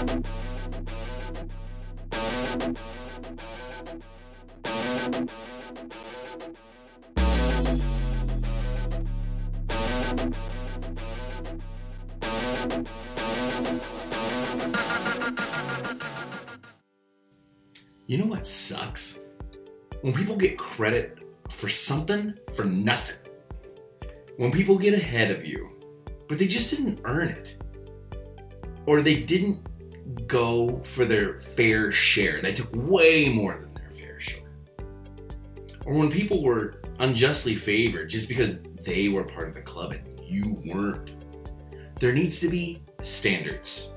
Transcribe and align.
You 0.00 0.06
know 18.16 18.24
what 18.24 18.46
sucks? 18.46 19.20
When 20.00 20.14
people 20.14 20.34
get 20.34 20.56
credit 20.56 21.18
for 21.50 21.68
something 21.68 22.32
for 22.54 22.64
nothing. 22.64 23.16
When 24.38 24.50
people 24.50 24.78
get 24.78 24.94
ahead 24.94 25.30
of 25.30 25.44
you, 25.44 25.68
but 26.26 26.38
they 26.38 26.46
just 26.46 26.70
didn't 26.70 27.00
earn 27.04 27.28
it. 27.28 27.56
Or 28.86 29.02
they 29.02 29.20
didn't 29.20 29.69
go 30.26 30.80
for 30.84 31.04
their 31.04 31.40
fair 31.40 31.92
share. 31.92 32.40
They 32.40 32.52
took 32.52 32.70
way 32.72 33.32
more 33.32 33.58
than 33.60 33.74
their 33.74 33.90
fair 33.90 34.20
share. 34.20 34.50
Or 35.86 35.94
when 35.94 36.10
people 36.10 36.42
were 36.42 36.80
unjustly 36.98 37.56
favored 37.56 38.10
just 38.10 38.28
because 38.28 38.60
they 38.84 39.08
were 39.08 39.24
part 39.24 39.48
of 39.48 39.54
the 39.54 39.62
club 39.62 39.92
and 39.92 40.20
you 40.20 40.60
weren't. 40.64 41.12
There 41.98 42.12
needs 42.12 42.38
to 42.40 42.48
be 42.48 42.82
standards. 43.00 43.94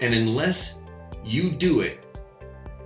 And 0.00 0.12
unless 0.12 0.82
you 1.24 1.50
do 1.50 1.80
it 1.80 2.04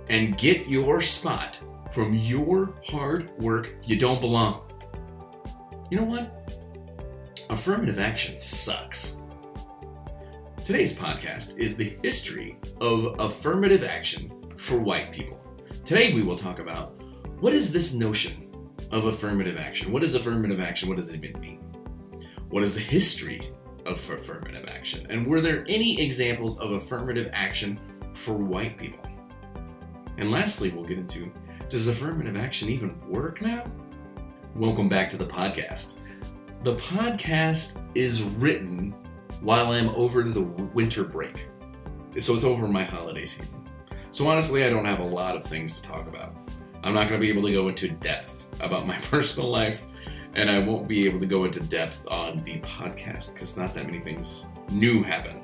and 0.09 0.37
get 0.37 0.67
your 0.67 1.01
spot 1.01 1.59
from 1.91 2.13
your 2.13 2.73
hard 2.85 3.31
work, 3.39 3.75
you 3.83 3.97
don't 3.97 4.21
belong. 4.21 4.61
You 5.89 5.97
know 5.97 6.03
what? 6.05 6.53
Affirmative 7.49 7.99
action 7.99 8.37
sucks. 8.37 9.18
Today's 10.69 10.95
podcast 10.95 11.57
is 11.57 11.75
the 11.75 11.97
history 12.03 12.55
of 12.79 13.19
affirmative 13.19 13.83
action 13.83 14.31
for 14.55 14.77
white 14.77 15.11
people. 15.11 15.39
Today 15.83 16.13
we 16.13 16.21
will 16.21 16.37
talk 16.37 16.59
about 16.59 17.01
what 17.39 17.53
is 17.53 17.73
this 17.73 17.95
notion 17.95 18.47
of 18.91 19.05
affirmative 19.05 19.57
action? 19.57 19.91
What 19.91 20.03
is 20.03 20.13
affirmative 20.13 20.59
action? 20.59 20.87
What 20.87 20.97
does 20.97 21.09
it 21.09 21.15
even 21.15 21.41
mean? 21.41 21.57
What 22.49 22.61
is 22.61 22.75
the 22.75 22.81
history 22.81 23.51
of 23.87 23.93
affirmative 24.11 24.69
action? 24.69 25.07
And 25.09 25.25
were 25.25 25.41
there 25.41 25.65
any 25.67 25.99
examples 25.99 26.59
of 26.59 26.73
affirmative 26.73 27.31
action 27.33 27.79
for 28.13 28.35
white 28.35 28.77
people? 28.77 29.03
And 30.19 30.29
lastly, 30.29 30.69
we'll 30.69 30.85
get 30.85 30.99
into 30.99 31.31
does 31.67 31.87
affirmative 31.87 32.37
action 32.37 32.69
even 32.69 32.95
work 33.09 33.41
now? 33.41 33.65
Welcome 34.53 34.87
back 34.87 35.09
to 35.09 35.17
the 35.17 35.25
podcast. 35.25 35.97
The 36.61 36.75
podcast 36.75 37.81
is 37.95 38.21
written 38.21 38.93
while 39.41 39.71
I'm 39.71 39.89
over 39.89 40.23
the 40.23 40.41
winter 40.41 41.03
break. 41.03 41.47
So 42.19 42.35
it's 42.35 42.43
over 42.43 42.67
my 42.67 42.83
holiday 42.83 43.25
season. 43.25 43.63
So 44.11 44.27
honestly, 44.27 44.63
I 44.65 44.69
don't 44.69 44.85
have 44.85 44.99
a 44.99 45.05
lot 45.05 45.35
of 45.35 45.43
things 45.43 45.79
to 45.79 45.87
talk 45.87 46.07
about. 46.07 46.33
I'm 46.83 46.93
not 46.93 47.09
going 47.09 47.19
to 47.19 47.25
be 47.25 47.29
able 47.29 47.47
to 47.47 47.51
go 47.51 47.67
into 47.67 47.89
depth 47.89 48.45
about 48.61 48.87
my 48.87 48.97
personal 49.01 49.49
life, 49.49 49.85
and 50.33 50.49
I 50.49 50.59
won't 50.59 50.87
be 50.87 51.05
able 51.05 51.19
to 51.19 51.25
go 51.25 51.45
into 51.45 51.59
depth 51.59 52.07
on 52.09 52.41
the 52.43 52.59
podcast 52.61 53.33
because 53.33 53.57
not 53.57 53.73
that 53.73 53.85
many 53.85 53.99
things 53.99 54.47
new 54.71 55.03
happen 55.03 55.41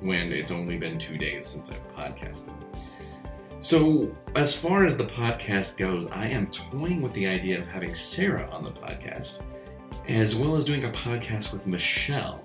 when 0.00 0.32
it's 0.32 0.50
only 0.50 0.76
been 0.76 0.98
two 0.98 1.16
days 1.16 1.46
since 1.46 1.70
I've 1.70 1.96
podcasted. 1.96 2.52
So, 3.60 4.14
as 4.36 4.54
far 4.54 4.84
as 4.84 4.96
the 4.96 5.06
podcast 5.06 5.78
goes, 5.78 6.06
I 6.08 6.26
am 6.26 6.48
toying 6.48 7.00
with 7.00 7.14
the 7.14 7.26
idea 7.26 7.58
of 7.60 7.66
having 7.66 7.94
Sarah 7.94 8.46
on 8.50 8.62
the 8.62 8.72
podcast, 8.72 9.42
as 10.06 10.36
well 10.36 10.56
as 10.56 10.64
doing 10.64 10.84
a 10.84 10.90
podcast 10.90 11.50
with 11.52 11.66
Michelle. 11.66 12.44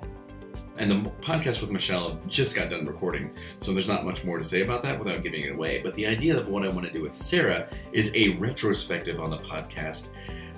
And 0.79 0.89
the 0.89 1.09
podcast 1.19 1.59
with 1.59 1.71
Michelle 1.71 2.17
just 2.25 2.55
got 2.55 2.69
done 2.69 2.85
recording, 2.85 3.31
so 3.59 3.73
there's 3.73 3.87
not 3.87 4.05
much 4.05 4.23
more 4.23 4.37
to 4.37 4.43
say 4.45 4.61
about 4.61 4.81
that 4.83 4.97
without 4.97 5.21
giving 5.21 5.41
it 5.41 5.51
away. 5.51 5.81
But 5.83 5.93
the 5.95 6.07
idea 6.07 6.39
of 6.39 6.47
what 6.47 6.63
I 6.63 6.69
want 6.69 6.87
to 6.87 6.91
do 6.91 7.01
with 7.01 7.13
Sarah 7.13 7.67
is 7.91 8.15
a 8.15 8.29
retrospective 8.37 9.19
on 9.19 9.29
the 9.29 9.39
podcast. 9.39 10.07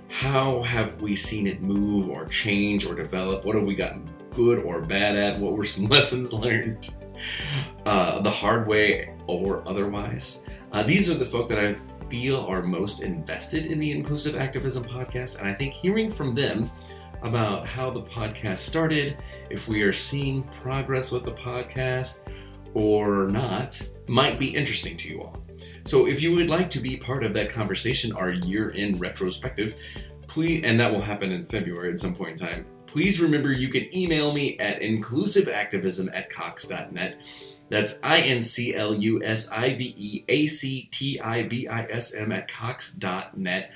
How 0.10 0.62
have 0.62 1.02
we 1.02 1.16
seen 1.16 1.48
it 1.48 1.64
move 1.64 2.08
or 2.08 2.26
change 2.26 2.86
or 2.86 2.94
develop? 2.94 3.46
What 3.46 3.56
have 3.56 3.66
we 3.66 3.74
gotten 3.74 4.08
good 4.30 4.60
or 4.60 4.80
bad 4.80 5.16
at? 5.16 5.40
What 5.40 5.58
were 5.58 5.64
some 5.64 5.86
lessons 5.90 6.32
learned? 6.32 6.88
Uh, 7.88 8.22
the 8.22 8.30
hard 8.30 8.68
way 8.68 9.16
or 9.26 9.68
otherwise. 9.68 10.44
Uh, 10.72 10.84
these 10.84 11.10
are 11.10 11.16
the 11.16 11.26
folk 11.26 11.50
that 11.50 11.60
I 11.60 11.76
feel 12.12 12.46
are 12.46 12.62
most 12.62 13.02
invested 13.02 13.66
in 13.66 13.80
the 13.80 13.92
Inclusive 13.92 14.36
Activism 14.36 14.84
podcast, 14.84 15.40
and 15.40 15.48
I 15.48 15.54
think 15.54 15.74
hearing 15.74 16.12
from 16.12 16.36
them 16.36 16.70
about 17.22 17.68
how 17.68 17.90
the 17.90 18.02
podcast 18.02 18.60
started, 18.60 19.18
if 19.50 19.68
we 19.68 19.82
are 19.82 19.94
seeing 19.94 20.44
progress 20.44 21.12
with 21.12 21.24
the 21.24 21.34
podcast 21.34 22.22
or 22.74 23.28
not, 23.28 23.82
might 24.08 24.40
be 24.40 24.56
interesting 24.56 24.98
to 24.98 25.10
you 25.10 25.22
all. 25.22 25.38
So 25.86 26.08
if 26.08 26.22
you 26.22 26.36
would 26.36 26.50
like 26.50 26.70
to 26.72 26.80
be 26.80 26.98
part 26.98 27.24
of 27.24 27.34
that 27.34 27.50
conversation, 27.50 28.14
our 28.14 28.32
year 28.32 28.70
in 28.70 28.96
retrospective, 28.96 29.76
please, 30.28 30.64
and 30.64 30.80
that 30.80 30.92
will 30.92 31.02
happen 31.02 31.32
in 31.32 31.46
February 31.46 31.92
at 31.92 32.00
some 32.00 32.16
point 32.16 32.40
in 32.42 32.48
time, 32.48 32.66
please 32.86 33.20
remember 33.20 33.52
you 33.52 33.70
can 33.70 33.94
email 33.96 34.34
me 34.34 34.58
at 34.60 34.82
inclusiveactivism 34.82 36.10
at 36.14 36.30
cox.net. 36.30 37.18
That's 37.70 38.00
I 38.04 38.20
N 38.20 38.42
C 38.42 38.76
L 38.76 38.94
U 38.94 39.24
S 39.24 39.50
I 39.50 39.76
V 39.76 39.96
E 39.98 40.26
A 40.28 40.48
C 40.48 40.90
T 40.92 41.20
I 41.22 41.48
V 41.48 41.70
I 41.70 41.84
S 41.86 42.14
M 42.14 42.32
at 42.34 42.52
cox.net. 42.52 43.72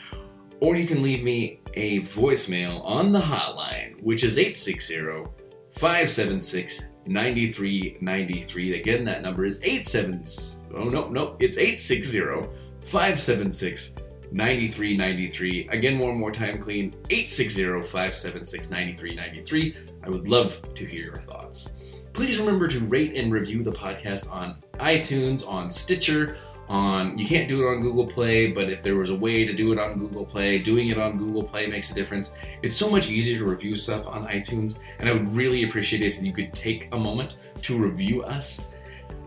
Or 0.61 0.75
you 0.75 0.87
can 0.87 1.03
leave 1.03 1.23
me 1.23 1.61
a 1.73 2.01
voicemail 2.01 2.83
on 2.85 3.11
the 3.11 3.19
hotline, 3.19 4.01
which 4.01 4.23
is 4.23 4.37
860 4.37 5.25
576 5.69 6.87
9393. 7.05 8.79
Again, 8.79 9.03
that 9.05 9.21
number 9.21 9.45
is 9.45 9.59
870. 9.61 10.75
Oh, 10.75 10.89
no, 10.89 11.09
no, 11.09 11.35
it's 11.39 11.57
860 11.57 12.49
576 12.81 13.95
9393. 14.31 15.67
Again, 15.69 15.99
one 15.99 16.15
more 16.15 16.31
time, 16.31 16.57
clean 16.57 16.95
860 17.09 17.63
576 17.83 18.69
9393. 18.69 19.75
I 20.03 20.09
would 20.09 20.27
love 20.27 20.61
to 20.75 20.85
hear 20.85 21.03
your 21.03 21.21
thoughts. 21.21 21.73
Please 22.13 22.39
remember 22.39 22.67
to 22.67 22.79
rate 22.79 23.15
and 23.15 23.33
review 23.33 23.61
the 23.61 23.71
podcast 23.71 24.31
on 24.31 24.63
iTunes, 24.75 25.45
on 25.47 25.69
Stitcher, 25.69 26.37
on 26.67 27.17
you 27.17 27.25
can't 27.25 27.47
do 27.47 27.65
it 27.65 27.71
on 27.71 27.81
Google 27.81 28.07
Play, 28.07 28.51
but 28.51 28.69
if 28.69 28.81
there 28.81 28.95
was 28.95 29.09
a 29.09 29.15
way 29.15 29.45
to 29.45 29.53
do 29.53 29.71
it 29.71 29.79
on 29.79 29.99
Google 29.99 30.25
Play, 30.25 30.59
doing 30.59 30.89
it 30.89 30.97
on 30.97 31.17
Google 31.17 31.43
Play 31.43 31.67
makes 31.67 31.91
a 31.91 31.93
difference. 31.93 32.33
It's 32.61 32.75
so 32.75 32.89
much 32.89 33.09
easier 33.09 33.39
to 33.39 33.45
review 33.45 33.75
stuff 33.75 34.07
on 34.07 34.27
iTunes, 34.27 34.79
and 34.99 35.07
I 35.07 35.13
would 35.13 35.35
really 35.35 35.63
appreciate 35.63 36.01
it 36.01 36.15
if 36.17 36.23
you 36.23 36.33
could 36.33 36.53
take 36.53 36.89
a 36.93 36.97
moment 36.97 37.35
to 37.63 37.77
review 37.77 38.23
us 38.23 38.69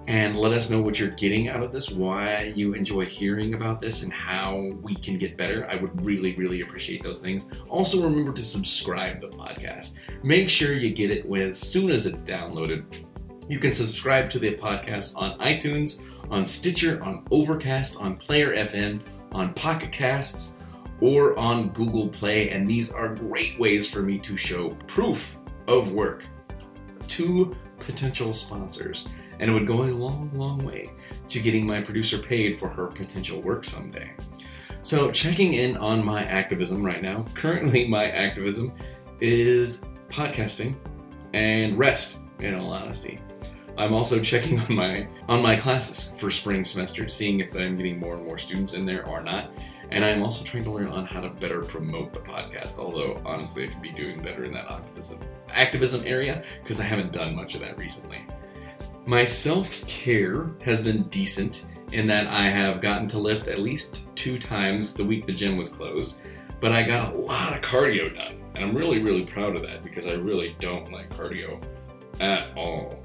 and 0.09 0.37
let 0.37 0.53
us 0.53 0.71
know 0.71 0.81
what 0.81 0.99
you're 0.99 1.11
getting 1.11 1.49
out 1.49 1.63
of 1.63 1.71
this, 1.71 1.91
why 1.91 2.55
you 2.57 2.73
enjoy 2.73 3.05
hearing 3.05 3.53
about 3.53 3.79
this, 3.79 4.03
and 4.03 4.11
how 4.11 4.73
we 4.81 4.95
can 4.95 5.19
get 5.19 5.37
better. 5.37 5.69
I 5.69 5.77
would 5.77 6.03
really, 6.03 6.35
really 6.35 6.63
appreciate 6.63 7.03
those 7.03 7.19
things. 7.19 7.51
Also, 7.69 8.03
remember 8.03 8.33
to 8.33 8.43
subscribe 8.43 9.21
to 9.21 9.29
the 9.29 9.37
podcast. 9.37 9.97
Make 10.23 10.49
sure 10.49 10.73
you 10.73 10.95
get 10.95 11.11
it 11.11 11.31
as 11.31 11.59
soon 11.59 11.91
as 11.91 12.07
it's 12.07 12.23
downloaded. 12.23 12.85
You 13.49 13.59
can 13.59 13.73
subscribe 13.73 14.29
to 14.31 14.39
the 14.39 14.55
podcast 14.55 15.17
on 15.17 15.39
iTunes, 15.39 16.03
on 16.31 16.45
Stitcher, 16.45 17.03
on 17.03 17.25
Overcast, 17.31 18.01
on 18.01 18.17
Player 18.17 18.55
FM, 18.55 19.01
on 19.33 19.55
Pocket 19.55 19.91
Casts, 19.91 20.59
or 21.01 21.39
on 21.39 21.71
Google 21.71 22.09
Play. 22.09 22.51
And 22.51 22.69
these 22.69 22.93
are 22.93 23.15
great 23.15 23.59
ways 23.59 23.89
for 23.89 24.03
me 24.03 24.19
to 24.19 24.37
show 24.37 24.71
proof 24.87 25.39
of 25.67 25.93
work 25.93 26.25
to 27.09 27.57
potential 27.79 28.35
sponsors 28.35 29.09
and 29.41 29.51
it 29.51 29.55
would 29.55 29.67
go 29.67 29.85
a 29.85 29.91
long, 29.93 30.31
long 30.35 30.65
way 30.65 30.91
to 31.29 31.41
getting 31.41 31.67
my 31.67 31.81
producer 31.81 32.19
paid 32.19 32.59
for 32.59 32.69
her 32.69 32.87
potential 32.87 33.41
work 33.41 33.65
someday. 33.65 34.11
So, 34.83 35.11
checking 35.11 35.55
in 35.55 35.77
on 35.77 36.05
my 36.05 36.25
activism 36.25 36.85
right 36.85 37.03
now. 37.03 37.25
Currently, 37.35 37.89
my 37.89 38.11
activism 38.11 38.73
is 39.21 39.81
podcasting 40.09 40.77
and 41.35 41.79
rest, 41.79 42.19
in 42.41 42.55
all 42.55 42.73
honesty. 42.73 43.21
I'm 43.79 43.95
also 43.95 44.19
checking 44.21 44.59
on 44.59 44.75
my 44.75 45.07
on 45.29 45.41
my 45.41 45.55
classes 45.55 46.13
for 46.19 46.31
spring 46.31 46.65
semester, 46.65 47.09
seeing 47.09 47.39
if 47.39 47.55
I'm 47.55 47.77
getting 47.77 48.01
more 48.01 48.17
and 48.17 48.25
more 48.25 48.37
students 48.37 48.75
in 48.75 48.85
there 48.85 49.07
or 49.07 49.23
not. 49.23 49.51
And 49.91 50.05
I'm 50.05 50.23
also 50.23 50.45
trying 50.45 50.65
to 50.65 50.71
learn 50.71 50.89
on 50.89 51.07
how 51.07 51.21
to 51.21 51.31
better 51.31 51.63
promote 51.63 52.13
the 52.13 52.21
podcast, 52.21 52.79
although 52.79 53.23
honestly 53.25 53.65
I 53.65 53.69
could 53.69 53.81
be 53.81 53.93
doing 53.93 54.21
better 54.21 54.45
in 54.45 54.53
that 54.53 54.71
activism 54.71 55.21
activism 55.49 56.03
area 56.05 56.43
because 56.63 56.81
I 56.81 56.85
haven't 56.85 57.13
done 57.13 57.35
much 57.35 57.55
of 57.55 57.61
that 57.61 57.79
recently. 57.79 58.21
My 59.07 59.25
self 59.25 59.87
care 59.87 60.51
has 60.63 60.83
been 60.83 61.05
decent 61.05 61.65
in 61.93 62.07
that 62.09 62.27
I 62.27 62.51
have 62.51 62.81
gotten 62.81 63.07
to 63.09 63.19
lift 63.19 63.47
at 63.47 63.61
least 63.61 64.09
two 64.17 64.39
times 64.39 64.93
the 64.93 65.05
week 65.05 65.25
the 65.25 65.33
gym 65.33 65.57
was 65.57 65.69
closed, 65.69 66.19
but 66.61 66.73
I 66.73 66.83
got 66.83 67.15
a 67.15 67.17
lot 67.17 67.55
of 67.55 67.63
cardio 67.63 68.15
done. 68.15 68.43
And 68.55 68.65
I'm 68.65 68.77
really, 68.77 68.99
really 68.99 69.25
proud 69.25 69.55
of 69.55 69.63
that 69.63 69.85
because 69.85 70.07
I 70.07 70.15
really 70.15 70.57
don't 70.59 70.91
like 70.91 71.09
cardio 71.11 71.63
at 72.21 72.57
all. 72.57 72.99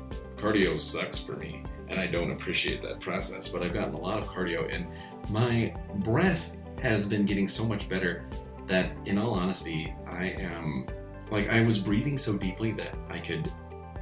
Cardio 0.44 0.78
sucks 0.78 1.18
for 1.18 1.38
me, 1.38 1.64
and 1.88 1.98
I 1.98 2.06
don't 2.06 2.32
appreciate 2.32 2.82
that 2.82 3.00
process, 3.00 3.48
but 3.48 3.64
I've 3.64 3.74
gotten 3.74 3.94
a 3.94 4.00
lot 4.00 4.20
of 4.20 4.28
cardio, 4.28 4.70
and 4.74 4.86
my 5.30 5.74
breath 6.00 6.44
has 6.82 7.06
been 7.06 7.26
getting 7.26 7.48
so 7.48 7.64
much 7.64 7.88
better 7.88 8.26
that, 8.68 8.92
in 9.06 9.18
all 9.18 9.36
honesty, 9.36 9.96
I 10.06 10.36
am 10.40 10.86
like, 11.32 11.48
I 11.48 11.64
was 11.64 11.80
breathing 11.80 12.18
so 12.18 12.38
deeply 12.38 12.74
that 12.74 12.94
I 13.10 13.20
could 13.20 13.50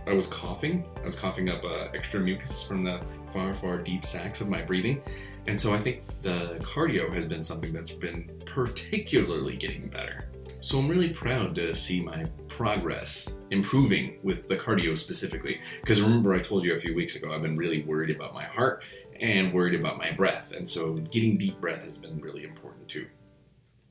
I 0.08 0.14
was 0.14 0.26
coughing. 0.26 0.84
I 0.98 1.06
was 1.06 1.16
coughing 1.16 1.48
up 1.48 1.64
uh, 1.64 1.90
extra 1.94 2.20
mucus 2.20 2.64
from 2.64 2.84
the 2.84 3.02
far, 3.32 3.54
far 3.54 3.78
deep 3.78 4.04
sacs 4.04 4.42
of 4.42 4.50
my 4.50 4.60
breathing. 4.64 5.04
And 5.46 5.62
so 5.62 5.76
I 5.76 5.80
think 5.80 6.02
the 6.24 6.58
cardio 6.62 7.14
has 7.14 7.28
been 7.28 7.44
something 7.44 7.72
that's 7.72 7.92
been 7.92 8.42
particularly 8.48 9.58
getting 9.58 9.90
better. 9.90 10.26
So 10.64 10.78
I'm 10.78 10.88
really 10.88 11.10
proud 11.10 11.56
to 11.56 11.74
see 11.74 12.02
my 12.02 12.26
progress 12.48 13.40
improving 13.50 14.20
with 14.22 14.48
the 14.48 14.56
cardio 14.56 14.96
specifically. 14.96 15.60
Because 15.82 16.00
remember, 16.00 16.36
I 16.36 16.40
told 16.40 16.64
you 16.64 16.76
a 16.76 16.80
few 16.80 16.94
weeks 16.94 17.16
ago, 17.16 17.34
I've 17.34 17.42
been 17.42 17.58
really 17.58 17.82
worried 17.82 18.16
about 18.16 18.36
my 18.36 18.44
heart 18.44 18.84
and 19.20 19.52
worried 19.52 19.74
about 19.74 19.98
my 19.98 20.12
breath. 20.12 20.52
And 20.52 20.70
so 20.70 20.94
getting 20.94 21.36
deep 21.36 21.60
breath 21.60 21.84
has 21.84 21.98
been 21.98 22.22
really 22.22 22.44
important 22.44 22.88
too. 22.88 23.08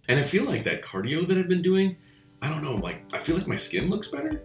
And 0.07 0.21
I 0.21 0.23
feel 0.23 0.45
like 0.45 0.63
that 0.63 0.83
cardio 0.83 1.27
that 1.27 1.37
I've 1.37 1.49
been 1.49 1.61
doing, 1.61 1.97
I 2.41 2.49
don't 2.49 2.63
know, 2.63 2.77
like, 2.77 3.03
I 3.13 3.19
feel 3.19 3.37
like 3.37 3.49
my 3.49 3.57
skin 3.57 3.91
looks 3.91 4.07
better. 4.07 4.41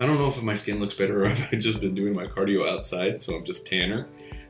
I 0.00 0.06
don't 0.06 0.16
know 0.16 0.28
if 0.28 0.40
my 0.40 0.54
skin 0.54 0.78
looks 0.78 0.94
better 0.94 1.22
or 1.24 1.26
if 1.26 1.52
I've 1.52 1.58
just 1.58 1.80
been 1.80 1.94
doing 1.94 2.14
my 2.14 2.26
cardio 2.26 2.70
outside, 2.70 3.20
so 3.20 3.34
I'm 3.34 3.44
just 3.44 3.66
tanner. 3.66 4.06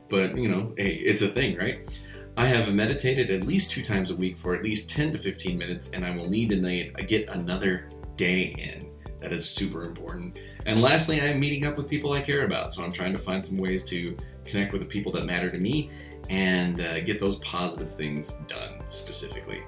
But, 0.09 0.37
you 0.37 0.47
know, 0.47 0.73
hey, 0.77 0.93
it's 0.93 1.23
a 1.23 1.27
thing, 1.27 1.57
right? 1.57 1.89
I 2.37 2.45
have 2.45 2.73
meditated 2.73 3.29
at 3.29 3.47
least 3.47 3.71
two 3.71 3.81
times 3.81 4.11
a 4.11 4.15
week 4.15 4.37
for 4.37 4.55
at 4.55 4.63
least 4.63 4.89
10 4.89 5.11
to 5.13 5.19
15 5.19 5.57
minutes, 5.57 5.91
and 5.91 6.05
I 6.05 6.15
will 6.15 6.29
need 6.29 6.49
to 6.49 7.03
get 7.03 7.29
another 7.29 7.89
day 8.15 8.55
in. 8.57 8.89
That 9.21 9.33
is 9.33 9.49
super 9.49 9.83
important. 9.83 10.37
And 10.65 10.81
lastly, 10.81 11.21
I'm 11.21 11.39
meeting 11.39 11.65
up 11.65 11.75
with 11.75 11.89
people 11.89 12.13
I 12.13 12.21
care 12.21 12.45
about, 12.45 12.71
so 12.71 12.83
I'm 12.83 12.91
trying 12.91 13.11
to 13.13 13.19
find 13.19 13.45
some 13.45 13.57
ways 13.57 13.83
to 13.85 14.15
connect 14.45 14.71
with 14.71 14.81
the 14.81 14.87
people 14.87 15.11
that 15.13 15.25
matter 15.25 15.51
to 15.51 15.57
me 15.57 15.89
and 16.29 16.79
uh, 16.79 17.01
get 17.01 17.19
those 17.19 17.37
positive 17.37 17.93
things 17.93 18.37
done 18.47 18.81
specifically. 18.87 19.63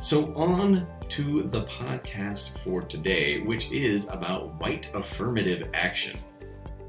So, 0.00 0.34
on 0.34 0.86
to 1.08 1.44
the 1.44 1.62
podcast 1.62 2.58
for 2.64 2.82
today, 2.82 3.40
which 3.40 3.70
is 3.70 4.08
about 4.08 4.60
white 4.60 4.90
affirmative 4.92 5.70
action. 5.72 6.18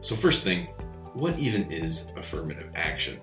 So, 0.02 0.16
first 0.16 0.44
thing, 0.44 0.68
what 1.14 1.40
even 1.40 1.72
is 1.72 2.12
affirmative 2.18 2.70
action? 2.76 3.22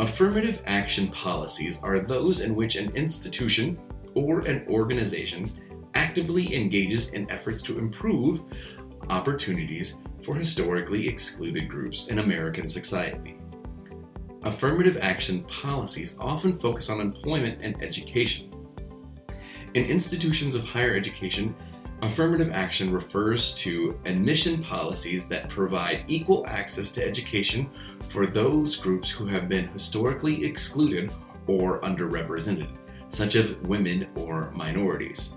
Affirmative 0.00 0.62
action 0.64 1.08
policies 1.08 1.80
are 1.82 1.98
those 1.98 2.40
in 2.40 2.54
which 2.54 2.76
an 2.76 2.94
institution 2.94 3.76
or 4.14 4.42
an 4.42 4.64
organization 4.68 5.50
actively 5.94 6.54
engages 6.54 7.10
in 7.14 7.28
efforts 7.32 7.62
to 7.62 7.80
improve 7.80 8.44
opportunities 9.10 9.98
for 10.22 10.36
historically 10.36 11.08
excluded 11.08 11.68
groups 11.68 12.08
in 12.08 12.20
American 12.20 12.68
society. 12.68 13.40
Affirmative 14.44 14.98
action 15.00 15.42
policies 15.44 16.16
often 16.20 16.56
focus 16.56 16.90
on 16.90 17.00
employment 17.00 17.60
and 17.60 17.82
education. 17.82 18.54
In 19.74 19.84
institutions 19.84 20.54
of 20.54 20.64
higher 20.64 20.94
education, 20.94 21.56
affirmative 22.02 22.50
action 22.52 22.92
refers 22.92 23.54
to 23.56 23.98
admission 24.04 24.62
policies 24.62 25.26
that 25.28 25.48
provide 25.48 26.04
equal 26.08 26.46
access 26.46 26.92
to 26.92 27.04
education 27.04 27.68
for 28.08 28.26
those 28.26 28.76
groups 28.76 29.10
who 29.10 29.26
have 29.26 29.48
been 29.48 29.68
historically 29.68 30.44
excluded 30.44 31.12
or 31.46 31.80
underrepresented, 31.80 32.68
such 33.08 33.34
as 33.34 33.56
women 33.62 34.06
or 34.16 34.50
minorities. 34.52 35.34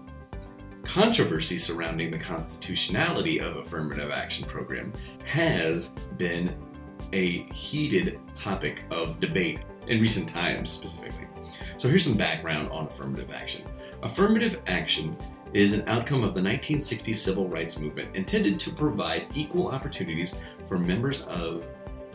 Controversy 0.84 1.58
surrounding 1.58 2.12
the 2.12 2.18
constitutionality 2.18 3.40
of 3.40 3.56
affirmative 3.56 4.12
action 4.12 4.48
program 4.48 4.92
has 5.26 5.90
been 6.18 6.56
a 7.14 7.44
heated 7.54 8.20
topic 8.36 8.84
of 8.92 9.20
debate 9.20 9.60
in 9.88 10.00
recent 10.00 10.28
times 10.30 10.70
specifically. 10.70 11.28
So 11.78 11.88
here's 11.88 12.04
some 12.04 12.18
background 12.18 12.70
on 12.70 12.88
affirmative 12.88 13.32
action. 13.32 13.66
Affirmative 14.04 14.60
action 14.68 15.16
is 15.54 15.74
an 15.74 15.88
outcome 15.88 16.24
of 16.24 16.34
the 16.34 16.42
1960s 16.42 17.16
civil 17.16 17.48
rights 17.48 17.80
movement 17.80 18.16
intended 18.16 18.60
to 18.60 18.72
provide 18.72 19.28
equal 19.36 19.68
opportunities 19.68 20.40
for 20.68 20.78
members 20.78 21.24
of 21.24 21.66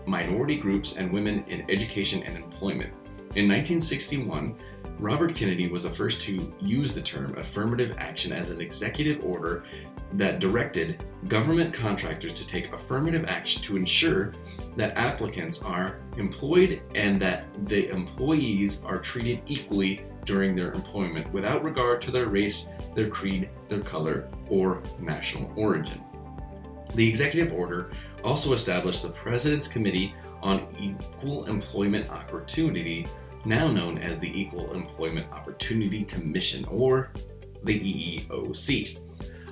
minority 0.07 0.57
groups 0.57 0.97
and 0.97 1.13
women 1.13 1.45
in 1.49 1.69
education 1.71 2.23
and 2.23 2.37
employment. 2.37 2.93
In 3.35 3.49
1961, 3.49 4.57
Robert 4.99 5.35
Kennedy 5.35 5.69
was 5.69 5.83
the 5.83 5.91
first 5.91 6.23
to 6.23 6.55
use 6.59 6.95
the 6.95 7.03
term 7.03 7.37
affirmative 7.37 7.95
action 7.99 8.33
as 8.33 8.51
an 8.51 8.63
executive 8.63 9.23
order 9.23 9.65
that 10.15 10.39
directed 10.39 11.05
government 11.29 11.75
contractors 11.75 12.33
to 12.33 12.47
take 12.47 12.73
affirmative 12.73 13.27
action 13.27 13.61
to 13.63 13.77
ensure 13.77 14.33
that 14.77 14.97
applicants 14.97 15.63
are 15.63 15.99
employed 16.17 16.81
and 16.95 17.21
that 17.21 17.45
the 17.67 17.91
employees 17.91 18.83
are 18.85 18.99
treated 18.99 19.43
equally 19.47 20.07
during 20.27 20.55
their 20.55 20.73
employment 20.73 21.33
without 21.33 21.65
regard 21.65 22.03
to 22.03 22.11
their 22.11 22.27
race, 22.27 22.69
their 22.95 23.09
creed, 23.09 23.49
their 23.69 23.81
color, 23.81 24.29
or 24.51 24.83
national 24.99 25.51
origin. 25.57 26.03
The 26.95 27.09
executive 27.09 27.53
order 27.53 27.91
also 28.23 28.53
established 28.53 29.03
the 29.03 29.11
President's 29.11 29.69
Committee 29.69 30.15
on 30.43 30.67
Equal 30.79 31.47
Employment 31.47 32.11
Opportunity, 32.11 33.07
now 33.45 33.69
known 33.69 33.99
as 33.99 34.21
the 34.21 34.41
Equal 34.41 34.73
Employment 34.73 35.31
Opportunity 35.33 36.05
Commission, 36.05 36.65
or 36.67 37.11
the 37.65 37.81
EEOC. 37.81 39.01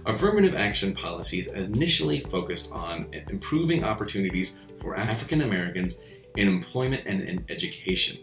Affirmative 0.07 0.55
action 0.55 0.95
policies 0.95 1.49
initially 1.49 2.21
focused 2.21 2.71
on 2.73 3.09
improving 3.29 3.85
opportunities 3.85 4.59
for 4.81 4.97
African 4.97 5.41
Americans 5.41 6.03
in 6.37 6.47
employment 6.47 7.03
and 7.07 7.23
in 7.23 7.45
education. 7.49 8.19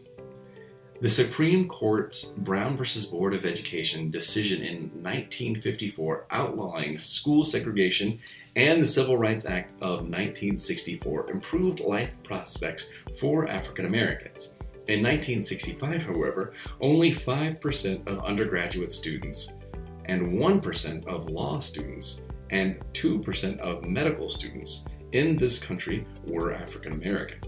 The 1.02 1.10
Supreme 1.10 1.68
Court's 1.68 2.26
Brown 2.26 2.78
v. 2.78 3.10
Board 3.10 3.34
of 3.34 3.44
Education 3.44 4.12
decision 4.12 4.62
in 4.62 4.76
1954 5.02 6.28
outlawing 6.30 6.96
school 7.00 7.44
segregation 7.44 8.20
and 8.56 8.80
the 8.80 8.86
Civil 8.86 9.18
Rights 9.18 9.48
Act 9.48 9.72
of 9.82 10.02
1964 10.02 11.32
improved 11.32 11.80
life 11.80 12.14
prospects 12.24 12.92
for 13.18 13.48
African 13.48 13.86
Americans. 13.86 14.54
In 14.88 15.02
1965, 15.02 16.04
however, 16.04 16.54
only 16.80 17.12
5% 17.12 18.08
of 18.08 18.24
undergraduate 18.24 18.94
students 18.94 19.54
and 20.06 20.34
1% 20.34 21.08
of 21.08 21.30
law 21.30 21.58
students 21.58 22.22
and 22.52 22.80
2% 22.94 23.58
of 23.58 23.86
medical 23.86 24.30
students 24.30 24.86
in 25.14 25.36
this 25.36 25.58
country 25.58 26.06
were 26.28 26.54
African 26.54 26.94
American. 26.94 27.40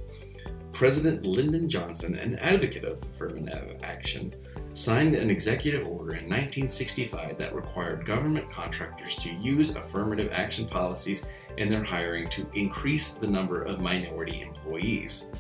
President 0.74 1.24
Lyndon 1.24 1.70
Johnson, 1.70 2.16
an 2.16 2.40
advocate 2.40 2.84
of 2.84 3.02
affirmative 3.04 3.78
action, 3.84 4.34
signed 4.74 5.14
an 5.14 5.30
executive 5.30 5.86
order 5.86 6.16
in 6.16 6.28
1965 6.28 7.38
that 7.38 7.54
required 7.54 8.08
government 8.08 8.50
contractors 8.50 9.16
to 9.18 9.32
use 9.36 9.76
affirmative 9.76 10.32
action 10.34 10.66
policies 10.66 11.28
in 11.58 11.70
their 11.70 11.84
hiring 11.84 12.28
to 12.30 12.48
increase 12.56 13.14
the 13.14 13.28
number 13.28 13.62
of 13.62 13.82
minority 13.82 14.42
employees. 14.42 15.32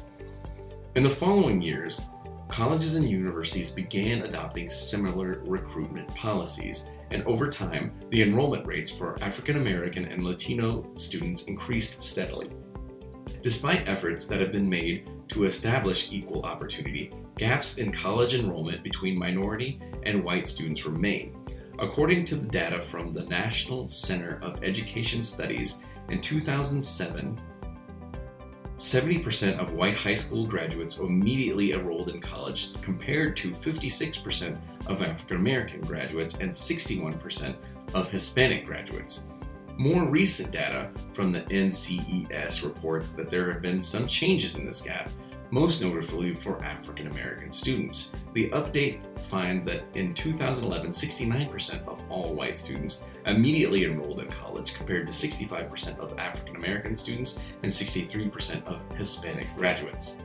In 0.93 1.01
the 1.01 1.09
following 1.09 1.63
years, 1.63 2.01
colleges 2.47 2.93
and 2.93 3.09
universities 3.09 3.71
began 3.71 4.21
adopting 4.21 4.69
similar 4.69 5.41
recruitment 5.47 6.13
policies, 6.13 6.91
and 7.09 7.23
over 7.23 7.49
time, 7.49 7.91
the 8.11 8.21
enrollment 8.21 8.67
rates 8.67 8.91
for 8.91 9.17
African 9.23 9.57
American 9.57 10.05
and 10.05 10.23
Latino 10.23 10.85
students 10.95 11.45
increased 11.45 12.03
steadily. 12.03 12.51
Despite 13.41 13.87
efforts 13.87 14.25
that 14.27 14.39
have 14.39 14.51
been 14.51 14.69
made 14.69 15.09
to 15.33 15.45
establish 15.45 16.11
equal 16.11 16.43
opportunity, 16.43 17.11
gaps 17.37 17.79
in 17.79 17.91
college 17.91 18.35
enrollment 18.35 18.83
between 18.83 19.17
minority 19.17 19.81
and 20.03 20.23
white 20.23 20.45
students 20.45 20.85
remain. 20.85 21.35
According 21.79 22.25
to 22.25 22.35
the 22.35 22.47
data 22.47 22.83
from 22.83 23.13
the 23.13 23.23
National 23.23 23.89
Center 23.89 24.39
of 24.43 24.63
Education 24.63 25.23
Studies 25.23 25.79
in 26.09 26.21
2007, 26.21 27.41
70% 28.77 29.59
of 29.59 29.73
white 29.73 29.97
high 29.97 30.13
school 30.13 30.45
graduates 30.45 30.99
immediately 30.99 31.71
enrolled 31.71 32.09
in 32.09 32.21
college, 32.21 32.73
compared 32.83 33.35
to 33.37 33.53
56% 33.53 34.55
of 34.85 35.01
African 35.01 35.37
American 35.37 35.81
graduates 35.81 36.39
and 36.41 36.51
61% 36.51 37.55
of 37.95 38.09
Hispanic 38.09 38.67
graduates. 38.67 39.25
More 39.77 40.05
recent 40.05 40.51
data 40.51 40.89
from 41.13 41.31
the 41.31 41.41
NCES 41.41 42.63
reports 42.63 43.13
that 43.13 43.29
there 43.31 43.51
have 43.51 43.61
been 43.61 43.81
some 43.81 44.07
changes 44.07 44.55
in 44.55 44.67
this 44.67 44.81
gap, 44.81 45.09
most 45.49 45.81
notably 45.81 46.35
for 46.35 46.63
African 46.63 47.07
American 47.07 47.51
students. 47.51 48.13
The 48.33 48.49
update 48.51 49.01
finds 49.21 49.65
that 49.65 49.83
in 49.95 50.13
2011, 50.13 50.91
69% 50.91 51.87
of 51.87 51.99
all 52.09 52.35
white 52.35 52.59
students 52.59 53.03
immediately 53.25 53.85
enrolled 53.85 54.19
in 54.19 54.27
college, 54.27 54.75
compared 54.75 55.07
to 55.07 55.13
65% 55.13 55.97
of 55.97 56.17
African 56.19 56.55
American 56.55 56.95
students 56.95 57.39
and 57.63 57.71
63% 57.71 58.63
of 58.65 58.79
Hispanic 58.95 59.55
graduates. 59.55 60.19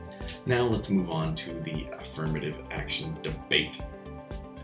Now 0.45 0.63
let's 0.63 0.91
move 0.91 1.09
on 1.09 1.33
to 1.35 1.53
the 1.61 1.87
affirmative 1.99 2.59
action 2.69 3.17
debate. 3.23 3.81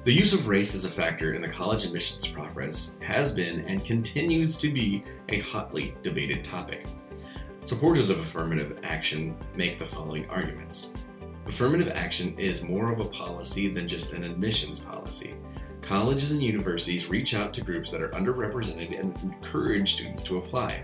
The 0.06 0.14
use 0.14 0.34
of 0.34 0.48
race 0.48 0.76
as 0.76 0.86
a 0.86 0.92
factor 0.92 1.34
in 1.34 1.42
the 1.42 1.48
college 1.48 1.84
admissions 1.84 2.28
process 2.28 2.96
has 3.02 3.34
been 3.34 3.62
and 3.62 3.84
continues 3.84 4.56
to 4.60 4.72
be 4.72 5.04
a 5.30 5.40
hotly 5.40 5.96
debated 6.04 6.44
topic. 6.44 6.86
Supporters 7.64 8.12
of 8.12 8.20
affirmative 8.20 8.78
action 8.84 9.36
make 9.56 9.80
the 9.80 9.86
following 9.88 10.30
arguments. 10.30 10.94
Affirmative 11.48 11.88
action 11.88 12.38
is 12.38 12.62
more 12.62 12.92
of 12.92 13.00
a 13.00 13.10
policy 13.10 13.68
than 13.68 13.88
just 13.88 14.14
an 14.14 14.24
admissions 14.24 14.80
policy. 14.80 15.34
Colleges 15.82 16.32
and 16.34 16.44
universities 16.44 17.10
reach 17.10 17.34
out 17.34 17.52
to 17.56 17.62
groups 17.62 17.90
that 17.90 18.04
are 18.04 18.10
underrepresented 18.10 19.00
and 19.00 19.20
encourage 19.24 19.96
students 19.96 20.24
to 20.26 20.38
apply. 20.38 20.84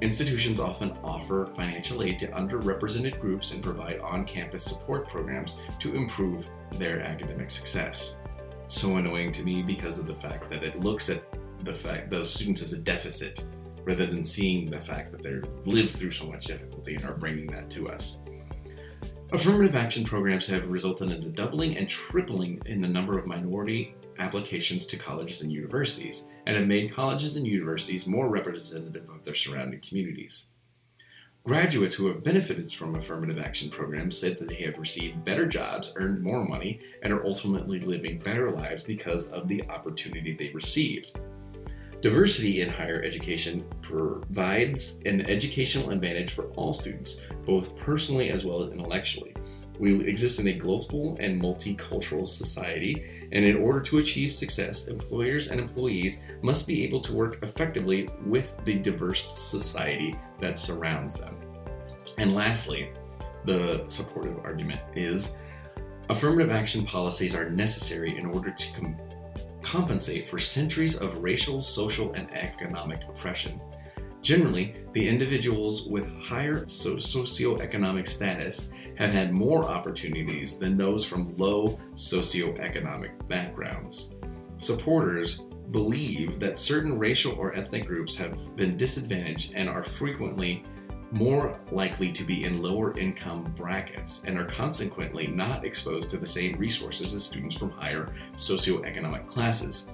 Institutions 0.00 0.60
often 0.60 0.92
offer 1.02 1.50
financial 1.56 2.04
aid 2.04 2.20
to 2.20 2.28
underrepresented 2.28 3.18
groups 3.20 3.52
and 3.52 3.64
provide 3.64 3.98
on 3.98 4.24
campus 4.24 4.62
support 4.62 5.08
programs 5.08 5.56
to 5.80 5.96
improve 5.96 6.46
their 6.74 7.00
academic 7.00 7.50
success. 7.50 8.17
So 8.68 8.96
annoying 8.96 9.32
to 9.32 9.42
me 9.42 9.62
because 9.62 9.98
of 9.98 10.06
the 10.06 10.14
fact 10.14 10.50
that 10.50 10.62
it 10.62 10.80
looks 10.80 11.08
at 11.08 11.24
the 11.64 11.72
fact 11.72 12.10
those 12.10 12.32
students 12.32 12.62
as 12.62 12.74
a 12.74 12.78
deficit 12.78 13.42
rather 13.82 14.04
than 14.04 14.22
seeing 14.22 14.70
the 14.70 14.78
fact 14.78 15.10
that 15.10 15.22
they've 15.22 15.44
lived 15.66 15.96
through 15.96 16.10
so 16.10 16.26
much 16.26 16.44
difficulty 16.44 16.94
and 16.94 17.04
are 17.06 17.14
bringing 17.14 17.46
that 17.46 17.70
to 17.70 17.88
us. 17.88 18.18
Affirmative 19.32 19.74
action 19.74 20.04
programs 20.04 20.46
have 20.46 20.68
resulted 20.68 21.10
in 21.10 21.22
a 21.22 21.28
doubling 21.28 21.78
and 21.78 21.88
tripling 21.88 22.60
in 22.66 22.82
the 22.82 22.88
number 22.88 23.18
of 23.18 23.26
minority 23.26 23.94
applications 24.18 24.84
to 24.86 24.96
colleges 24.96 25.42
and 25.42 25.52
universities, 25.52 26.28
and 26.46 26.56
have 26.56 26.66
made 26.66 26.92
colleges 26.92 27.36
and 27.36 27.46
universities 27.46 28.06
more 28.06 28.28
representative 28.28 29.08
of 29.08 29.24
their 29.24 29.34
surrounding 29.34 29.80
communities. 29.80 30.48
Graduates 31.44 31.94
who 31.94 32.08
have 32.08 32.22
benefited 32.22 32.70
from 32.70 32.94
affirmative 32.94 33.38
action 33.38 33.70
programs 33.70 34.18
said 34.18 34.38
that 34.38 34.48
they 34.48 34.62
have 34.62 34.78
received 34.78 35.24
better 35.24 35.46
jobs, 35.46 35.94
earned 35.96 36.22
more 36.22 36.44
money, 36.44 36.80
and 37.02 37.12
are 37.12 37.24
ultimately 37.24 37.80
living 37.80 38.18
better 38.18 38.50
lives 38.50 38.82
because 38.82 39.30
of 39.30 39.48
the 39.48 39.66
opportunity 39.70 40.34
they 40.34 40.50
received. 40.50 41.18
Diversity 42.02 42.60
in 42.60 42.68
higher 42.68 43.02
education 43.02 43.64
provides 43.80 45.00
an 45.06 45.22
educational 45.22 45.90
advantage 45.90 46.32
for 46.32 46.44
all 46.50 46.74
students, 46.74 47.22
both 47.46 47.74
personally 47.76 48.30
as 48.30 48.44
well 48.44 48.62
as 48.62 48.72
intellectually. 48.72 49.34
We 49.78 50.06
exist 50.06 50.40
in 50.40 50.48
a 50.48 50.52
global 50.52 51.16
and 51.18 51.40
multicultural 51.40 52.26
society, 52.26 53.28
and 53.32 53.44
in 53.44 53.56
order 53.56 53.80
to 53.80 53.98
achieve 53.98 54.32
success, 54.32 54.88
employers 54.88 55.48
and 55.48 55.60
employees 55.60 56.22
must 56.42 56.66
be 56.66 56.84
able 56.84 57.00
to 57.00 57.12
work 57.12 57.42
effectively 57.42 58.08
with 58.26 58.52
the 58.64 58.74
diverse 58.74 59.28
society 59.34 60.14
that 60.40 60.58
surrounds 60.58 61.14
them. 61.14 61.40
And 62.18 62.34
lastly, 62.34 62.90
the 63.44 63.84
supportive 63.86 64.38
argument 64.44 64.80
is 64.94 65.36
affirmative 66.10 66.50
action 66.50 66.84
policies 66.84 67.34
are 67.34 67.50
necessary 67.50 68.16
in 68.16 68.26
order 68.26 68.50
to 68.50 68.72
com- 68.72 68.96
compensate 69.62 70.28
for 70.28 70.38
centuries 70.38 70.96
of 70.96 71.22
racial, 71.22 71.62
social, 71.62 72.12
and 72.12 72.30
economic 72.32 73.02
oppression. 73.08 73.60
Generally, 74.20 74.74
the 74.94 75.08
individuals 75.08 75.86
with 75.86 76.12
higher 76.20 76.66
so- 76.66 76.96
socioeconomic 76.96 78.08
status 78.08 78.70
have 78.96 79.12
had 79.12 79.32
more 79.32 79.64
opportunities 79.64 80.58
than 80.58 80.76
those 80.76 81.04
from 81.04 81.34
low 81.36 81.78
socioeconomic 81.94 83.28
backgrounds. 83.28 84.16
Supporters 84.58 85.42
believe 85.70 86.40
that 86.40 86.58
certain 86.58 86.98
racial 86.98 87.32
or 87.38 87.54
ethnic 87.54 87.86
groups 87.86 88.16
have 88.16 88.56
been 88.56 88.76
disadvantaged 88.76 89.52
and 89.54 89.68
are 89.68 89.84
frequently 89.84 90.64
more 91.10 91.58
likely 91.70 92.12
to 92.12 92.24
be 92.24 92.44
in 92.44 92.62
lower 92.62 92.96
income 92.98 93.52
brackets 93.56 94.24
and 94.26 94.38
are 94.38 94.44
consequently 94.44 95.26
not 95.26 95.64
exposed 95.64 96.10
to 96.10 96.18
the 96.18 96.26
same 96.26 96.58
resources 96.58 97.14
as 97.14 97.24
students 97.24 97.56
from 97.56 97.70
higher 97.70 98.14
socioeconomic 98.34 99.26
classes. 99.26 99.90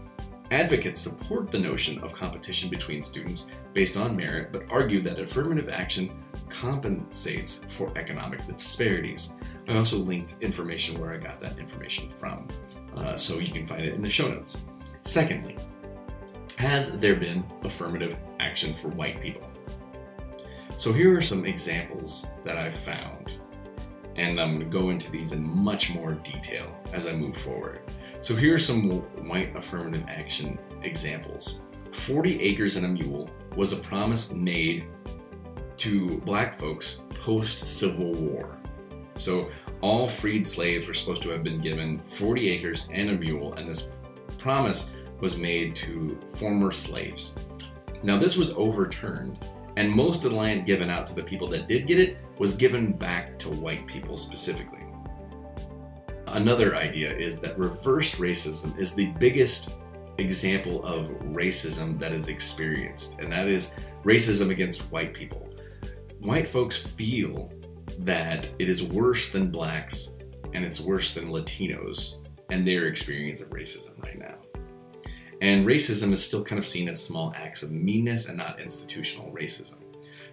Advocates 0.50 1.00
support 1.00 1.50
the 1.50 1.59
notion 1.59 1.99
of 2.00 2.12
competition 2.14 2.69
between 2.69 3.02
students 3.02 3.47
based 3.73 3.97
on 3.97 4.16
merit, 4.16 4.52
but 4.52 4.64
argue 4.71 5.00
that 5.02 5.19
affirmative 5.19 5.69
action 5.69 6.11
compensates 6.49 7.66
for 7.76 7.97
economic 7.97 8.45
disparities. 8.47 9.35
I 9.69 9.76
also 9.76 9.97
linked 9.97 10.37
information 10.40 11.00
where 11.00 11.12
I 11.12 11.16
got 11.16 11.40
that 11.40 11.59
information 11.59 12.11
from, 12.11 12.47
uh, 12.97 13.16
so 13.16 13.38
you 13.38 13.52
can 13.52 13.66
find 13.66 13.85
it 13.85 13.95
in 13.95 14.02
the 14.02 14.11
show 14.11 14.28
notes. 14.28 14.64
Secondly, 15.07 15.57
has 16.57 16.99
there 16.99 17.15
been 17.15 17.45
affirmative 17.63 18.17
action 18.41 18.75
for 18.75 18.89
white 18.89 19.21
people? 19.21 19.49
So 20.79 20.93
here 20.93 21.15
are 21.17 21.21
some 21.21 21.45
examples 21.45 22.27
that 22.45 22.57
I've 22.57 22.75
found, 22.75 23.39
and 24.17 24.41
I'm 24.41 24.59
going 24.59 24.71
to 24.71 24.79
go 24.81 24.91
into 24.91 25.11
these 25.11 25.33
in 25.33 25.43
much 25.47 25.91
more 25.91 26.13
detail 26.13 26.75
as 26.95 27.07
I 27.07 27.13
move 27.13 27.37
forward. 27.37 27.81
So 28.23 28.35
here 28.35 28.55
are 28.55 28.59
some 28.59 28.91
white 29.29 29.55
affirmative 29.55 30.05
action 30.09 30.59
examples. 30.83 31.61
40 31.93 32.41
acres 32.41 32.77
and 32.77 32.87
a 32.87 32.89
mule 32.89 33.31
was 33.57 33.73
a 33.73 33.77
promise 33.77 34.33
made 34.33 34.87
to 35.77 36.19
black 36.21 36.59
folks 36.59 37.03
post 37.11 37.69
Civil 37.69 38.15
War. 38.15 38.57
So 39.17 39.51
all 39.81 40.09
freed 40.09 40.49
slaves 40.49 40.87
were 40.87 40.95
supposed 40.95 41.23
to 41.23 41.31
have 41.31 41.45
been 41.45 41.61
given 41.61 42.01
40 42.01 42.49
acres 42.49 42.89
and 42.91 43.11
a 43.11 43.15
mule, 43.15 43.53
and 43.55 43.69
this 43.69 43.91
promise 44.45 44.91
was 45.23 45.39
made 45.39 45.75
to 45.75 46.21
former 46.35 46.71
slaves. 46.71 47.35
Now, 48.03 48.19
this 48.19 48.37
was 48.37 48.53
overturned, 48.53 49.39
and 49.79 49.91
most 49.91 50.23
of 50.23 50.33
the 50.33 50.37
land 50.37 50.67
given 50.67 50.91
out 50.91 51.07
to 51.07 51.15
the 51.15 51.23
people 51.23 51.49
that 51.49 51.67
did 51.67 51.87
get 51.87 51.99
it 51.99 52.19
was 52.39 52.55
given 52.55 52.93
back 52.93 53.39
to 53.39 53.49
white 53.49 53.87
people 53.87 54.19
specifically. 54.19 54.85
Another 56.27 56.77
idea 56.77 57.11
is 57.17 57.41
that 57.41 57.59
reverse 57.59 58.17
racism 58.17 58.79
is 58.79 58.95
the 58.95 59.07
biggest 59.19 59.79
example 60.19 60.85
of 60.85 61.07
racism 61.33 61.99
that 61.99 62.13
is 62.13 62.29
experienced, 62.29 63.21
and 63.21 63.33
that 63.33 63.49
is 63.49 63.75
racism 64.05 64.51
against 64.51 64.93
white 64.93 65.15
people. 65.15 65.49
White 66.21 66.49
folks 66.49 66.77
feel 66.77 67.51
that 68.01 68.47
it 68.59 68.69
is 68.69 68.83
worse 68.83 69.33
than 69.33 69.51
blacks 69.51 70.17
and 70.53 70.67
it's 70.67 70.81
worse 70.81 71.15
than 71.15 71.31
Latinos 71.31 72.24
and 72.51 72.67
their 72.67 72.87
experience 72.87 73.41
of 73.41 73.51
racism 73.51 74.01
right 74.03 74.19
now. 74.19 74.35
And 75.41 75.67
racism 75.67 76.13
is 76.13 76.25
still 76.25 76.45
kind 76.45 76.59
of 76.59 76.67
seen 76.67 76.89
as 76.89 77.03
small 77.03 77.33
acts 77.37 77.63
of 77.63 77.71
meanness 77.71 78.29
and 78.29 78.39
not 78.39 78.61
institutional 78.61 79.31
racism. 79.33 79.77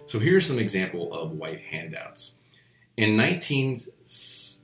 So 0.06 0.18
here's 0.18 0.46
some 0.46 0.58
example 0.58 1.12
of 1.12 1.32
white 1.32 1.60
handouts. 1.60 2.36
In 2.96 3.16
19 3.16 3.78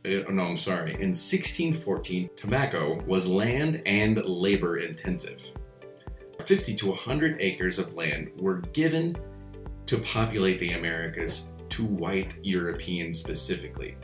uh, 0.04 0.08
no, 0.30 0.44
I'm 0.44 0.56
sorry, 0.56 0.92
in 0.92 1.10
1614, 1.10 2.30
tobacco 2.36 3.02
was 3.06 3.26
land 3.26 3.82
and 3.86 4.16
labor 4.24 4.78
intensive. 4.78 5.42
50 6.44 6.74
to 6.76 6.88
100 6.88 7.36
acres 7.40 7.78
of 7.78 7.94
land 7.94 8.30
were 8.36 8.58
given 8.72 9.16
to 9.86 9.98
populate 9.98 10.58
the 10.60 10.72
Americas 10.72 11.48
to 11.70 11.84
white 11.84 12.38
Europeans 12.42 13.18
specifically. 13.18 13.96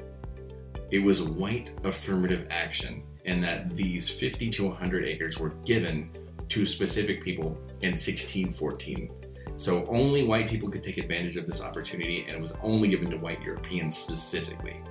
It 0.90 0.98
was 0.98 1.22
white 1.22 1.72
affirmative 1.84 2.46
action 2.50 3.02
in 3.24 3.40
that 3.40 3.74
these 3.76 4.08
50 4.08 4.50
to 4.50 4.64
100 4.68 5.04
acres 5.04 5.38
were 5.38 5.50
given 5.64 6.10
to 6.48 6.66
specific 6.66 7.22
people 7.22 7.56
in 7.80 7.90
1614 7.90 9.10
so 9.56 9.86
only 9.86 10.24
white 10.24 10.48
people 10.48 10.68
could 10.68 10.82
take 10.82 10.98
advantage 10.98 11.36
of 11.36 11.46
this 11.46 11.62
opportunity, 11.62 12.24
and 12.26 12.30
it 12.30 12.40
was 12.40 12.56
only 12.62 12.88
given 12.88 13.10
to 13.10 13.16
white 13.16 13.40
Europeans 13.42 13.96
specifically. 13.96 14.82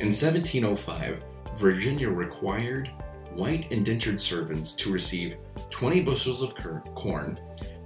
In 0.00 0.10
1705, 0.10 1.22
Virginia 1.56 2.08
required 2.08 2.90
white 3.34 3.70
indentured 3.70 4.20
servants 4.20 4.74
to 4.74 4.92
receive 4.92 5.36
20 5.70 6.00
bushels 6.00 6.42
of 6.42 6.54
corn, 6.94 7.38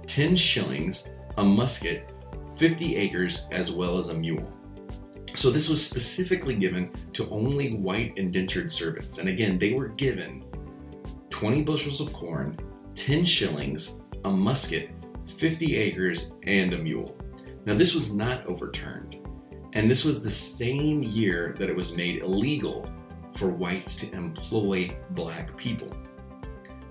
10 0.07 0.35
shillings, 0.35 1.09
a 1.37 1.43
musket, 1.43 2.09
50 2.55 2.95
acres, 2.95 3.47
as 3.51 3.71
well 3.71 3.97
as 3.97 4.09
a 4.09 4.13
mule. 4.13 4.51
So 5.39 5.49
this 5.49 5.69
was 5.69 5.81
specifically 5.81 6.53
given 6.53 6.91
to 7.13 7.29
only 7.29 7.73
white 7.73 8.17
indentured 8.17 8.69
servants. 8.69 9.19
And 9.19 9.29
again, 9.29 9.57
they 9.57 9.71
were 9.71 9.87
given 9.87 10.43
20 11.29 11.61
bushels 11.61 12.01
of 12.01 12.11
corn, 12.11 12.57
10 12.95 13.23
shillings, 13.23 14.01
a 14.25 14.29
musket, 14.29 14.89
50 15.27 15.77
acres, 15.77 16.33
and 16.43 16.73
a 16.73 16.77
mule. 16.77 17.17
Now, 17.65 17.73
this 17.75 17.95
was 17.95 18.13
not 18.13 18.47
overturned, 18.47 19.15
and 19.71 19.89
this 19.89 20.03
was 20.03 20.21
the 20.21 20.29
same 20.29 21.03
year 21.03 21.55
that 21.57 21.69
it 21.69 21.75
was 21.75 21.95
made 21.95 22.21
illegal 22.21 22.91
for 23.37 23.47
whites 23.47 23.95
to 23.95 24.13
employ 24.13 24.93
black 25.11 25.55
people. 25.55 25.95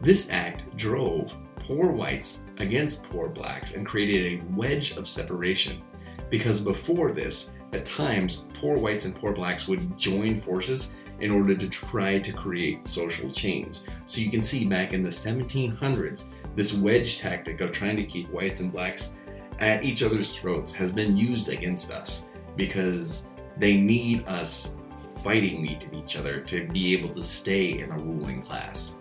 This 0.00 0.30
act 0.30 0.74
drove 0.74 1.36
poor 1.56 1.92
whites 1.92 2.46
against 2.56 3.10
poor 3.10 3.28
blacks 3.28 3.74
and 3.74 3.84
created 3.84 4.40
a 4.40 4.44
wedge 4.54 4.96
of 4.96 5.06
separation 5.06 5.82
because 6.30 6.62
before 6.62 7.12
this, 7.12 7.57
at 7.72 7.84
times, 7.84 8.46
poor 8.54 8.78
whites 8.78 9.04
and 9.04 9.14
poor 9.14 9.32
blacks 9.32 9.68
would 9.68 9.98
join 9.98 10.40
forces 10.40 10.94
in 11.20 11.30
order 11.30 11.54
to 11.54 11.68
try 11.68 12.18
to 12.18 12.32
create 12.32 12.86
social 12.86 13.30
change. 13.30 13.80
So 14.06 14.20
you 14.20 14.30
can 14.30 14.42
see 14.42 14.64
back 14.64 14.92
in 14.92 15.02
the 15.02 15.08
1700s, 15.08 16.30
this 16.54 16.72
wedge 16.72 17.18
tactic 17.18 17.60
of 17.60 17.72
trying 17.72 17.96
to 17.96 18.04
keep 18.04 18.28
whites 18.30 18.60
and 18.60 18.72
blacks 18.72 19.14
at 19.58 19.84
each 19.84 20.02
other's 20.02 20.36
throats 20.36 20.72
has 20.72 20.92
been 20.92 21.16
used 21.16 21.48
against 21.48 21.90
us 21.90 22.30
because 22.56 23.28
they 23.58 23.76
need 23.76 24.26
us 24.28 24.76
fighting 25.22 25.66
each 25.92 26.16
other 26.16 26.40
to 26.40 26.66
be 26.68 26.92
able 26.92 27.08
to 27.08 27.22
stay 27.22 27.80
in 27.80 27.90
a 27.90 27.98
ruling 27.98 28.40
class. 28.40 28.94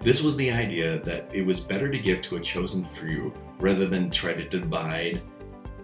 This 0.00 0.22
was 0.22 0.34
the 0.36 0.50
idea 0.50 0.98
that 1.00 1.32
it 1.32 1.44
was 1.44 1.60
better 1.60 1.90
to 1.90 1.98
give 1.98 2.22
to 2.22 2.36
a 2.36 2.40
chosen 2.40 2.84
few 2.84 3.32
rather 3.58 3.86
than 3.86 4.10
try 4.10 4.32
to 4.32 4.48
divide 4.48 5.20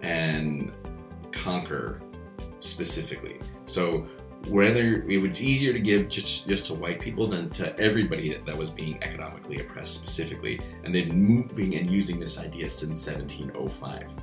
and 0.01 0.71
conquer 1.31 2.01
specifically. 2.59 3.39
So 3.65 4.07
whether 4.49 5.03
it 5.03 5.17
was 5.17 5.43
easier 5.43 5.73
to 5.73 5.79
give 5.79 6.07
just, 6.09 6.47
just 6.47 6.67
to 6.67 6.73
white 6.73 7.01
people 7.01 7.27
than 7.27 7.49
to 7.51 7.77
everybody 7.79 8.41
that 8.45 8.57
was 8.57 8.69
being 8.69 9.01
economically 9.03 9.59
oppressed 9.59 9.95
specifically. 9.95 10.59
And 10.83 10.93
they've 10.93 11.07
been 11.07 11.23
moving 11.23 11.75
and 11.75 11.89
using 11.89 12.19
this 12.19 12.37
idea 12.39 12.69
since 12.69 13.07
1705. 13.07 14.13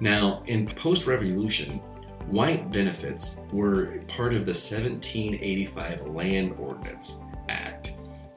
Now, 0.00 0.42
in 0.46 0.66
post 0.66 1.06
revolution, 1.06 1.78
white 2.26 2.70
benefits 2.70 3.40
were 3.52 4.00
part 4.08 4.32
of 4.32 4.46
the 4.46 4.52
1785 4.52 6.08
Land 6.08 6.56
Ordinance 6.58 7.20
Act 7.48 7.94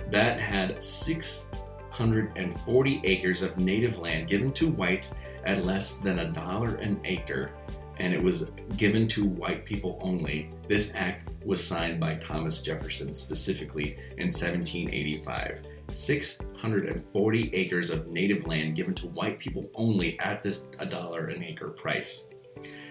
that 0.09 0.39
had 0.39 0.83
640 0.83 3.01
acres 3.03 3.41
of 3.41 3.57
native 3.57 3.97
land 3.97 4.27
given 4.27 4.53
to 4.53 4.69
whites 4.69 5.15
at 5.45 5.65
less 5.65 5.97
than 5.97 6.19
a 6.19 6.31
dollar 6.31 6.75
an 6.75 6.99
acre, 7.03 7.51
and 7.97 8.13
it 8.13 8.21
was 8.21 8.51
given 8.77 9.07
to 9.09 9.25
white 9.25 9.65
people 9.65 9.99
only. 10.01 10.51
This 10.67 10.93
act 10.95 11.29
was 11.45 11.65
signed 11.65 11.99
by 11.99 12.15
Thomas 12.15 12.61
Jefferson 12.61 13.13
specifically 13.13 13.97
in 14.17 14.27
1785. 14.27 15.61
640 15.89 17.53
acres 17.53 17.91
of 17.91 18.07
native 18.07 18.47
land 18.47 18.75
given 18.75 18.95
to 18.95 19.07
white 19.07 19.39
people 19.39 19.69
only 19.75 20.19
at 20.19 20.41
this 20.41 20.71
a 20.79 20.85
dollar 20.85 21.27
an 21.27 21.43
acre 21.43 21.69
price. 21.69 22.29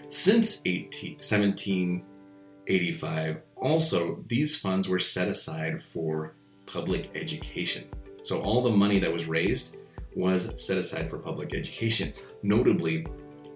Since 0.08 0.62
18, 0.64 1.12
1785, 1.12 3.42
also, 3.56 4.24
these 4.28 4.58
funds 4.60 4.88
were 4.88 4.98
set 4.98 5.28
aside 5.28 5.82
for 5.92 6.34
public 6.66 7.10
education. 7.14 7.84
So 8.22 8.40
all 8.40 8.62
the 8.62 8.70
money 8.70 8.98
that 9.00 9.12
was 9.12 9.26
raised 9.26 9.76
was 10.14 10.52
set 10.64 10.78
aside 10.78 11.10
for 11.10 11.18
public 11.18 11.54
education. 11.54 12.12
Notably, 12.42 13.06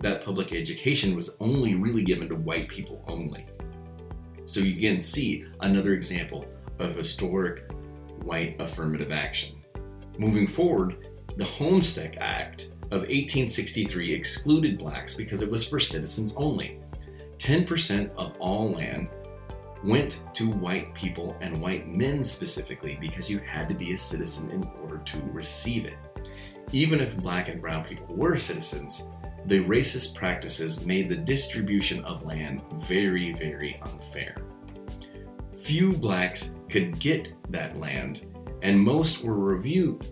that 0.00 0.24
public 0.24 0.52
education 0.52 1.16
was 1.16 1.36
only 1.40 1.74
really 1.74 2.02
given 2.02 2.28
to 2.28 2.36
white 2.36 2.68
people 2.68 3.04
only. 3.08 3.46
So 4.46 4.60
you 4.60 4.80
can 4.80 5.00
see 5.00 5.44
another 5.60 5.92
example 5.92 6.46
of 6.78 6.96
historic 6.96 7.70
white 8.22 8.60
affirmative 8.60 9.12
action. 9.12 9.56
Moving 10.18 10.46
forward, 10.46 11.06
the 11.36 11.44
Homestead 11.44 12.16
Act 12.20 12.72
of 12.90 13.02
1863 13.02 14.12
excluded 14.12 14.78
blacks 14.78 15.14
because 15.14 15.42
it 15.42 15.50
was 15.50 15.66
for 15.66 15.78
citizens 15.78 16.34
only. 16.36 16.80
10% 17.38 18.10
of 18.16 18.34
all 18.40 18.72
land 18.72 19.08
went 19.84 20.22
to 20.34 20.50
white 20.50 20.92
people 20.94 21.36
and 21.40 21.60
white 21.60 21.86
men 21.86 22.24
specifically 22.24 22.98
because 23.00 23.30
you 23.30 23.38
had 23.38 23.68
to 23.68 23.74
be 23.74 23.92
a 23.92 23.98
citizen 23.98 24.50
in 24.50 24.68
order 24.82 24.98
to 24.98 25.18
receive 25.32 25.84
it. 25.84 25.96
Even 26.72 27.00
if 27.00 27.16
black 27.16 27.48
and 27.48 27.60
brown 27.60 27.84
people 27.84 28.14
were 28.14 28.36
citizens, 28.36 29.08
the 29.46 29.64
racist 29.64 30.14
practices 30.14 30.84
made 30.84 31.08
the 31.08 31.16
distribution 31.16 32.04
of 32.04 32.24
land 32.24 32.62
very, 32.74 33.32
very 33.32 33.80
unfair. 33.82 34.36
Few 35.62 35.92
blacks 35.94 36.54
could 36.68 36.98
get 37.00 37.32
that 37.50 37.78
land, 37.78 38.26
and 38.62 38.78
most 38.78 39.24
were, 39.24 39.56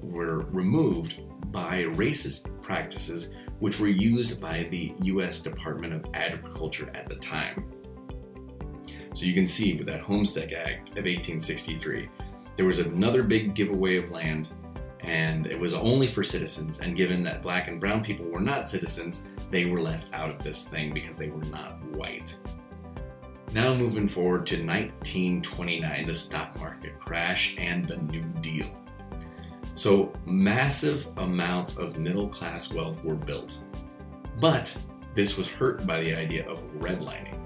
were 0.03 0.39
removed 0.51 1.21
by 1.53 1.83
racist 1.83 2.61
practices 2.63 3.35
which 3.59 3.81
were 3.81 3.89
used 3.89 4.41
by 4.41 4.65
the 4.71 4.93
US 5.03 5.41
Department 5.41 5.93
of 5.93 6.05
Agriculture 6.15 6.91
at 6.95 7.09
the 7.09 7.17
time. 7.17 7.73
So 9.15 9.25
you 9.25 9.33
can 9.33 9.47
see 9.47 9.75
with 9.75 9.87
that 9.87 10.01
Homestead 10.01 10.53
Act 10.53 10.91
of 10.91 11.05
1863, 11.05 12.09
there 12.57 12.67
was 12.67 12.79
another 12.79 13.23
big 13.23 13.55
giveaway 13.55 13.97
of 13.97 14.11
land, 14.11 14.51
and 15.07 15.47
it 15.47 15.59
was 15.59 15.73
only 15.73 16.09
for 16.09 16.25
citizens. 16.25 16.81
And 16.81 16.97
given 16.97 17.23
that 17.23 17.41
black 17.41 17.69
and 17.69 17.81
brown 17.81 18.03
people 18.03 18.27
were 18.27 18.41
not 18.41 18.69
citizens, 18.69 19.29
they 19.51 19.65
were 19.65 19.81
left 19.81 20.13
out 20.13 20.31
of 20.31 20.43
this 20.43 20.67
thing 20.67 20.93
because 20.93 21.17
they 21.17 21.31
were 21.31 21.45
not 21.45 21.81
white. 21.87 22.37
Now, 23.55 23.73
moving 23.73 24.09
forward 24.09 24.45
to 24.47 24.57
1929, 24.57 26.07
the 26.07 26.13
stock 26.13 26.59
market 26.59 26.99
crash 26.99 27.55
and 27.59 27.87
the 27.87 27.99
New 27.99 28.25
Deal. 28.41 28.67
So, 29.75 30.13
massive 30.25 31.07
amounts 31.19 31.79
of 31.79 31.99
middle 31.99 32.29
class 32.29 32.73
wealth 32.73 33.03
were 33.05 33.15
built. 33.15 33.59
But 34.41 34.77
this 35.15 35.37
was 35.37 35.47
hurt 35.47 35.87
by 35.87 36.01
the 36.01 36.13
idea 36.13 36.47
of 36.49 36.61
redlining. 36.81 37.39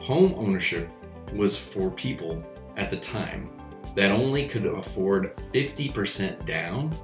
Home 0.00 0.34
ownership 0.36 0.88
was 1.34 1.58
for 1.58 1.90
people 1.90 2.42
at 2.76 2.90
the 2.90 2.96
time 2.96 3.50
that 3.96 4.12
only 4.12 4.46
could 4.46 4.66
afford 4.66 5.34
50% 5.52 6.44
down 6.44 6.94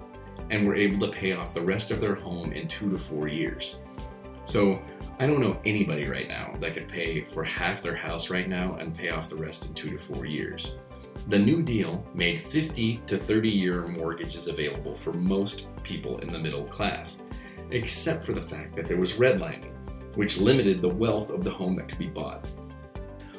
and 0.51 0.67
were 0.67 0.77
able 0.77 1.07
to 1.07 1.13
pay 1.13 1.33
off 1.33 1.55
the 1.55 1.61
rest 1.61 1.91
of 1.91 2.01
their 2.01 2.15
home 2.15 2.53
in 2.53 2.69
two 2.69 2.91
to 2.91 2.99
four 2.99 3.27
years. 3.27 3.83
So 4.45 4.81
I 5.19 5.27
don't 5.27 5.41
know 5.41 5.59
anybody 5.65 6.05
right 6.05 6.29
now 6.29 6.55
that 6.61 6.75
could 6.75 6.89
pay 6.89 7.25
for 7.25 7.43
half 7.43 7.81
their 7.81 7.97
house 7.97 8.29
right 8.29 8.49
now 8.49 8.77
and 8.77 8.97
pay 8.97 9.09
off 9.09 9.31
the 9.31 9.37
rest 9.37 9.69
in 9.69 9.75
two 9.75 9.91
to 9.91 9.99
four 9.99 10.27
years. 10.27 10.77
The 11.29 11.39
New 11.39 11.63
Deal 11.63 12.05
made 12.15 12.43
50 12.43 13.03
to 13.07 13.17
30 13.17 13.49
year 13.49 13.87
mortgages 13.87 14.49
available 14.49 14.95
for 14.95 15.13
most 15.13 15.69
people 15.85 16.19
in 16.19 16.29
the 16.29 16.39
middle 16.39 16.65
class, 16.65 17.23
except 17.71 18.27
for 18.27 18.33
the 18.33 18.43
fact 18.43 18.77
that 18.77 18.87
there 18.87 18.97
was 18.99 19.15
redlining, 19.15 19.73
which 20.17 20.39
limited 20.39 20.83
the 20.83 20.89
wealth 20.89 21.31
of 21.31 21.43
the 21.43 21.51
home 21.51 21.77
that 21.77 21.89
could 21.89 21.99
be 21.99 22.09
bought 22.09 22.51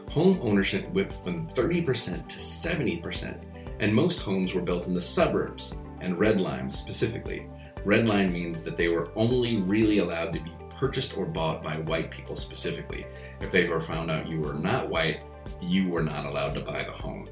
home 0.09 0.39
ownership 0.41 0.89
went 0.91 1.13
from 1.13 1.47
30% 1.49 2.27
to 2.27 2.37
70%, 2.37 3.43
and 3.79 3.93
most 3.93 4.19
homes 4.19 4.53
were 4.53 4.61
built 4.61 4.87
in 4.87 4.93
the 4.93 5.01
suburbs 5.01 5.75
and 6.01 6.19
red 6.19 6.39
lines 6.39 6.77
specifically. 6.77 7.47
Red 7.85 8.07
line 8.07 8.31
means 8.31 8.63
that 8.63 8.77
they 8.77 8.87
were 8.87 9.11
only 9.15 9.61
really 9.61 9.99
allowed 9.99 10.33
to 10.33 10.41
be 10.41 10.51
purchased 10.69 11.17
or 11.17 11.25
bought 11.25 11.63
by 11.63 11.77
white 11.77 12.11
people 12.11 12.35
specifically. 12.35 13.05
If 13.41 13.51
they 13.51 13.67
were 13.67 13.81
found 13.81 14.11
out 14.11 14.27
you 14.27 14.39
were 14.39 14.53
not 14.53 14.89
white, 14.89 15.21
you 15.61 15.89
were 15.89 16.03
not 16.03 16.25
allowed 16.25 16.53
to 16.53 16.61
buy 16.61 16.83
the 16.83 16.91
home. 16.91 17.29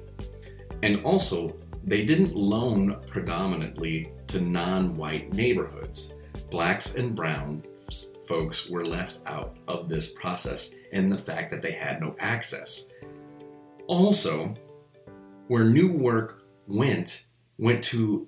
And 0.84 1.04
also, 1.04 1.56
they 1.84 2.06
didn't 2.06 2.36
loan 2.36 3.02
predominantly 3.08 4.12
to 4.28 4.42
non 4.42 4.96
white 4.96 5.34
neighborhoods. 5.34 6.16
Blacks 6.50 6.96
and 6.96 7.16
brown 7.16 7.64
folks 8.28 8.70
were 8.70 8.86
left 8.86 9.20
out 9.26 9.58
of 9.68 9.90
this 9.90 10.14
process 10.14 10.74
and 10.92 11.12
the 11.12 11.18
fact 11.18 11.52
that 11.52 11.62
they 11.62 11.72
had 11.72 12.02
no 12.02 12.16
access. 12.20 12.90
Also, 13.88 14.56
where 15.48 15.66
new 15.66 15.92
work 15.92 16.44
went, 16.68 17.26
went 17.58 17.84
to 17.84 18.28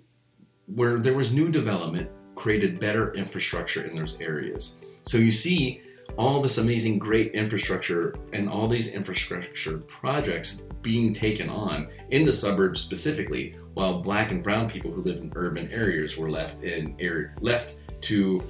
where 0.68 1.00
there 1.00 1.14
was 1.14 1.32
new 1.32 1.50
development, 1.50 2.10
created 2.36 2.80
better 2.80 3.14
infrastructure 3.14 3.84
in 3.84 3.96
those 3.96 4.20
areas. 4.20 4.78
So 5.04 5.18
you 5.18 5.32
see 5.32 5.82
all 6.18 6.42
this 6.42 6.58
amazing, 6.58 7.00
great 7.00 7.34
infrastructure 7.34 8.16
and 8.34 8.48
all 8.48 8.68
these 8.68 8.88
infrastructure 8.88 9.80
projects 9.80 10.64
being 10.82 11.14
taken 11.14 11.50
on 11.50 11.90
in 12.12 12.26
the 12.26 12.34
suburbs 12.34 12.82
specifically, 12.82 13.56
while 13.74 14.02
black 14.02 14.32
and 14.32 14.44
brown 14.44 14.70
people 14.70 14.92
who 14.92 15.02
live 15.02 15.18
in 15.18 15.32
urban 15.36 15.72
areas 15.72 16.18
were 16.18 16.30
left 16.30 16.64
in 16.64 16.96
left 17.42 17.78
to 18.02 18.42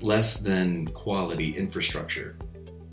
less 0.00 0.38
than 0.38 0.86
quality 0.88 1.56
infrastructure. 1.56 2.36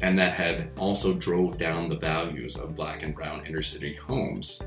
And 0.01 0.17
that 0.19 0.33
had 0.33 0.71
also 0.77 1.13
drove 1.13 1.57
down 1.57 1.87
the 1.87 1.97
values 1.97 2.57
of 2.57 2.75
black 2.75 3.03
and 3.03 3.13
brown 3.13 3.45
inner 3.45 3.61
city 3.61 3.95
homes. 3.95 4.61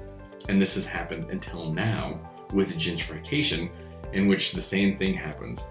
And 0.48 0.60
this 0.60 0.74
has 0.76 0.86
happened 0.86 1.30
until 1.30 1.72
now 1.72 2.20
with 2.52 2.76
gentrification, 2.78 3.70
in 4.12 4.28
which 4.28 4.52
the 4.52 4.62
same 4.62 4.96
thing 4.96 5.14
happens. 5.14 5.66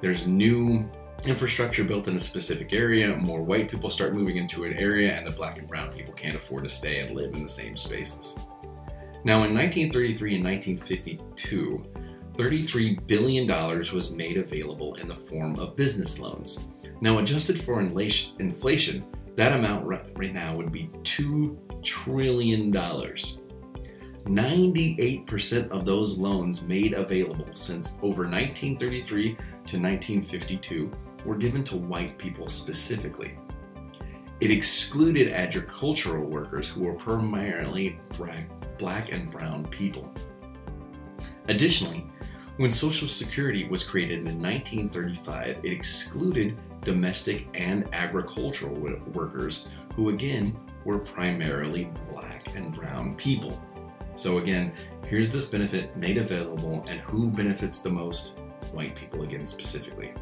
There's 0.00 0.26
new 0.26 0.90
infrastructure 1.24 1.84
built 1.84 2.08
in 2.08 2.16
a 2.16 2.20
specific 2.20 2.72
area, 2.72 3.16
more 3.16 3.42
white 3.42 3.70
people 3.70 3.90
start 3.90 4.14
moving 4.14 4.36
into 4.36 4.64
an 4.64 4.72
area, 4.74 5.12
and 5.12 5.26
the 5.26 5.30
black 5.30 5.58
and 5.58 5.68
brown 5.68 5.92
people 5.92 6.12
can't 6.12 6.34
afford 6.34 6.64
to 6.64 6.68
stay 6.68 7.00
and 7.00 7.14
live 7.14 7.34
in 7.34 7.42
the 7.42 7.48
same 7.48 7.76
spaces. 7.76 8.36
Now, 9.24 9.44
in 9.44 9.54
1933 9.54 10.34
and 10.36 10.44
1952, 10.44 11.84
$33 12.34 13.06
billion 13.06 13.46
was 13.94 14.10
made 14.10 14.36
available 14.36 14.96
in 14.96 15.06
the 15.06 15.14
form 15.14 15.56
of 15.60 15.76
business 15.76 16.18
loans. 16.18 16.66
Now, 17.02 17.18
adjusted 17.18 17.60
for 17.60 17.80
inflation, 17.80 19.04
that 19.34 19.52
amount 19.52 19.86
right 19.86 20.32
now 20.32 20.56
would 20.56 20.70
be 20.70 20.86
$2 21.02 21.82
trillion. 21.82 22.72
98% 22.72 25.70
of 25.70 25.84
those 25.84 26.16
loans 26.16 26.62
made 26.62 26.92
available 26.92 27.48
since 27.54 27.98
over 28.02 28.22
1933 28.22 29.34
to 29.34 29.34
1952 29.34 30.92
were 31.24 31.34
given 31.34 31.64
to 31.64 31.76
white 31.76 32.16
people 32.18 32.46
specifically. 32.46 33.36
It 34.40 34.52
excluded 34.52 35.32
agricultural 35.32 36.30
workers 36.30 36.68
who 36.68 36.84
were 36.84 36.94
primarily 36.94 37.98
black 38.78 39.10
and 39.10 39.28
brown 39.28 39.66
people. 39.66 40.14
Additionally, 41.48 42.06
when 42.58 42.70
Social 42.70 43.08
Security 43.08 43.66
was 43.66 43.82
created 43.82 44.18
in 44.18 44.40
1935, 44.40 45.64
it 45.64 45.72
excluded 45.72 46.56
domestic 46.82 47.48
and 47.54 47.88
agricultural 47.94 48.74
workers 49.12 49.68
who, 49.94 50.08
again, 50.08 50.56
were 50.84 50.98
primarily 50.98 51.90
black 52.10 52.54
and 52.54 52.74
brown 52.74 53.14
people. 53.16 53.62
So, 54.14 54.38
again, 54.38 54.72
here's 55.06 55.30
this 55.30 55.46
benefit 55.46 55.96
made 55.96 56.18
available, 56.18 56.84
and 56.88 57.00
who 57.00 57.30
benefits 57.30 57.80
the 57.80 57.90
most? 57.90 58.38
White 58.72 58.94
people, 58.94 59.22
again, 59.22 59.46
specifically. 59.46 60.12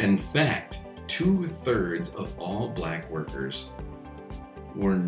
In 0.00 0.16
fact, 0.16 0.78
two 1.06 1.46
thirds 1.62 2.10
of 2.14 2.38
all 2.38 2.68
black 2.70 3.10
workers 3.10 3.70
were 4.74 5.06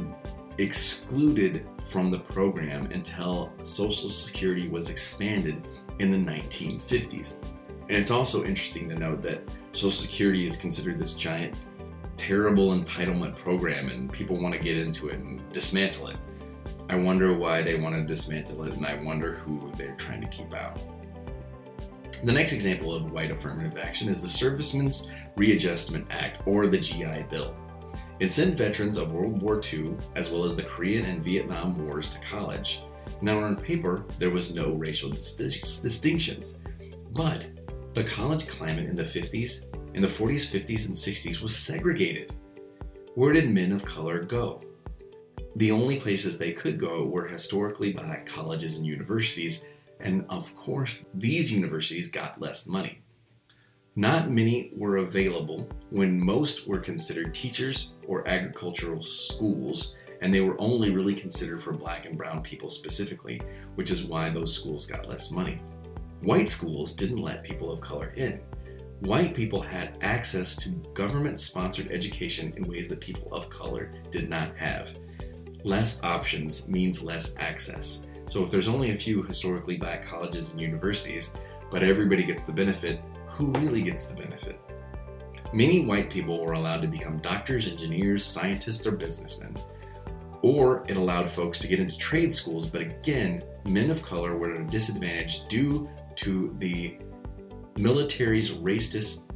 excluded 0.58 1.66
from 1.90 2.10
the 2.10 2.18
program 2.18 2.86
until 2.92 3.52
Social 3.62 4.10
Security 4.10 4.68
was 4.68 4.90
expanded 4.90 5.66
in 5.98 6.10
the 6.10 6.30
1950s. 6.32 7.42
And 7.88 7.96
it's 7.96 8.10
also 8.10 8.44
interesting 8.44 8.88
to 8.88 8.94
note 8.94 9.22
that 9.22 9.42
Social 9.74 9.90
Security 9.90 10.46
is 10.46 10.56
considered 10.56 11.00
this 11.00 11.14
giant, 11.14 11.64
terrible 12.16 12.68
entitlement 12.68 13.34
program, 13.34 13.88
and 13.88 14.10
people 14.10 14.40
want 14.40 14.54
to 14.54 14.60
get 14.60 14.78
into 14.78 15.08
it 15.08 15.18
and 15.18 15.42
dismantle 15.52 16.08
it. 16.08 16.16
I 16.88 16.94
wonder 16.94 17.34
why 17.34 17.60
they 17.60 17.74
want 17.74 17.96
to 17.96 18.02
dismantle 18.02 18.62
it, 18.64 18.76
and 18.76 18.86
I 18.86 18.94
wonder 19.02 19.34
who 19.34 19.72
they're 19.76 19.96
trying 19.96 20.20
to 20.20 20.28
keep 20.28 20.54
out. 20.54 20.80
The 22.22 22.32
next 22.32 22.52
example 22.52 22.94
of 22.94 23.10
white 23.10 23.32
affirmative 23.32 23.76
action 23.76 24.08
is 24.08 24.22
the 24.22 24.28
Servicemen's 24.28 25.10
Readjustment 25.36 26.06
Act, 26.08 26.46
or 26.46 26.68
the 26.68 26.78
GI 26.78 27.26
Bill. 27.28 27.56
It 28.20 28.30
sent 28.30 28.56
veterans 28.56 28.96
of 28.96 29.10
World 29.10 29.42
War 29.42 29.60
II, 29.60 29.96
as 30.14 30.30
well 30.30 30.44
as 30.44 30.54
the 30.54 30.62
Korean 30.62 31.04
and 31.04 31.22
Vietnam 31.22 31.84
Wars, 31.84 32.10
to 32.10 32.20
college. 32.20 32.82
Now, 33.20 33.40
on 33.40 33.56
paper, 33.56 34.04
there 34.20 34.30
was 34.30 34.54
no 34.54 34.70
racial 34.70 35.10
distinctions, 35.10 36.58
but 37.10 37.46
the 37.94 38.02
college 38.02 38.48
climate 38.48 38.86
in 38.86 38.96
the 38.96 39.04
50s, 39.04 39.66
in 39.94 40.02
the 40.02 40.08
40s, 40.08 40.50
50s, 40.50 40.86
and 40.86 40.96
60s 40.96 41.40
was 41.40 41.56
segregated. 41.56 42.34
Where 43.14 43.32
did 43.32 43.48
men 43.48 43.70
of 43.70 43.84
color 43.84 44.24
go? 44.24 44.64
The 45.54 45.70
only 45.70 46.00
places 46.00 46.36
they 46.36 46.50
could 46.50 46.80
go 46.80 47.04
were 47.04 47.28
historically 47.28 47.92
black 47.92 48.26
colleges 48.26 48.76
and 48.76 48.84
universities, 48.84 49.64
and 50.00 50.26
of 50.28 50.54
course, 50.56 51.06
these 51.14 51.52
universities 51.52 52.08
got 52.08 52.40
less 52.40 52.66
money. 52.66 53.00
Not 53.94 54.28
many 54.28 54.72
were 54.76 54.96
available 54.96 55.70
when 55.90 56.18
most 56.18 56.66
were 56.66 56.80
considered 56.80 57.32
teachers 57.32 57.92
or 58.08 58.26
agricultural 58.26 59.04
schools, 59.04 59.94
and 60.20 60.34
they 60.34 60.40
were 60.40 60.60
only 60.60 60.90
really 60.90 61.14
considered 61.14 61.62
for 61.62 61.72
black 61.72 62.06
and 62.06 62.18
brown 62.18 62.42
people 62.42 62.68
specifically, 62.68 63.40
which 63.76 63.92
is 63.92 64.02
why 64.02 64.30
those 64.30 64.52
schools 64.52 64.84
got 64.84 65.08
less 65.08 65.30
money. 65.30 65.60
White 66.22 66.48
schools 66.48 66.94
didn't 66.94 67.22
let 67.22 67.42
people 67.42 67.70
of 67.70 67.80
color 67.80 68.08
in. 68.16 68.40
White 69.00 69.34
people 69.34 69.60
had 69.60 69.98
access 70.00 70.56
to 70.56 70.70
government 70.94 71.38
sponsored 71.38 71.90
education 71.90 72.54
in 72.56 72.68
ways 72.68 72.88
that 72.88 73.00
people 73.00 73.32
of 73.32 73.50
color 73.50 73.90
did 74.10 74.30
not 74.30 74.56
have. 74.56 74.96
Less 75.62 76.02
options 76.02 76.68
means 76.68 77.02
less 77.02 77.34
access. 77.38 78.06
So 78.26 78.42
if 78.42 78.50
there's 78.50 78.68
only 78.68 78.92
a 78.92 78.96
few 78.96 79.22
historically 79.22 79.76
black 79.76 80.04
colleges 80.04 80.50
and 80.50 80.60
universities, 80.60 81.34
but 81.70 81.82
everybody 81.82 82.22
gets 82.22 82.44
the 82.44 82.52
benefit, 82.52 83.00
who 83.28 83.46
really 83.52 83.82
gets 83.82 84.06
the 84.06 84.14
benefit? 84.14 84.58
Many 85.52 85.84
white 85.84 86.10
people 86.10 86.44
were 86.44 86.52
allowed 86.52 86.82
to 86.82 86.88
become 86.88 87.18
doctors, 87.18 87.68
engineers, 87.68 88.24
scientists, 88.24 88.86
or 88.86 88.92
businessmen. 88.92 89.54
Or 90.42 90.84
it 90.88 90.96
allowed 90.96 91.30
folks 91.30 91.58
to 91.60 91.68
get 91.68 91.80
into 91.80 91.96
trade 91.96 92.32
schools, 92.32 92.68
but 92.68 92.82
again, 92.82 93.42
men 93.68 93.90
of 93.90 94.02
color 94.02 94.36
were 94.36 94.54
at 94.54 94.60
a 94.60 94.64
disadvantage 94.64 95.46
due 95.48 95.88
to 96.16 96.54
the 96.58 96.98
military's 97.78 98.52
racist 98.52 99.34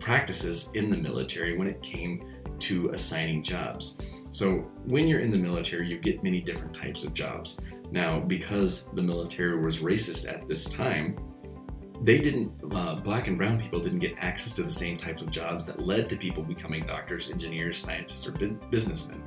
practices 0.00 0.70
in 0.74 0.90
the 0.90 0.96
military 0.96 1.56
when 1.56 1.66
it 1.66 1.82
came 1.82 2.24
to 2.60 2.90
assigning 2.90 3.42
jobs. 3.42 3.98
So, 4.30 4.70
when 4.84 5.08
you're 5.08 5.20
in 5.20 5.30
the 5.30 5.38
military, 5.38 5.88
you 5.88 5.98
get 5.98 6.22
many 6.22 6.40
different 6.40 6.72
types 6.72 7.04
of 7.04 7.12
jobs. 7.12 7.60
Now, 7.90 8.20
because 8.20 8.86
the 8.92 9.02
military 9.02 9.60
was 9.60 9.80
racist 9.80 10.26
at 10.32 10.48
this 10.48 10.64
time, 10.64 11.18
they 12.00 12.18
didn't, 12.18 12.52
uh, 12.72 12.96
black 12.96 13.28
and 13.28 13.36
brown 13.36 13.60
people 13.60 13.78
didn't 13.78 13.98
get 13.98 14.14
access 14.18 14.54
to 14.54 14.62
the 14.62 14.72
same 14.72 14.96
types 14.96 15.20
of 15.20 15.30
jobs 15.30 15.64
that 15.66 15.78
led 15.78 16.08
to 16.08 16.16
people 16.16 16.42
becoming 16.42 16.86
doctors, 16.86 17.30
engineers, 17.30 17.76
scientists, 17.76 18.26
or 18.26 18.32
businessmen. 18.70 19.22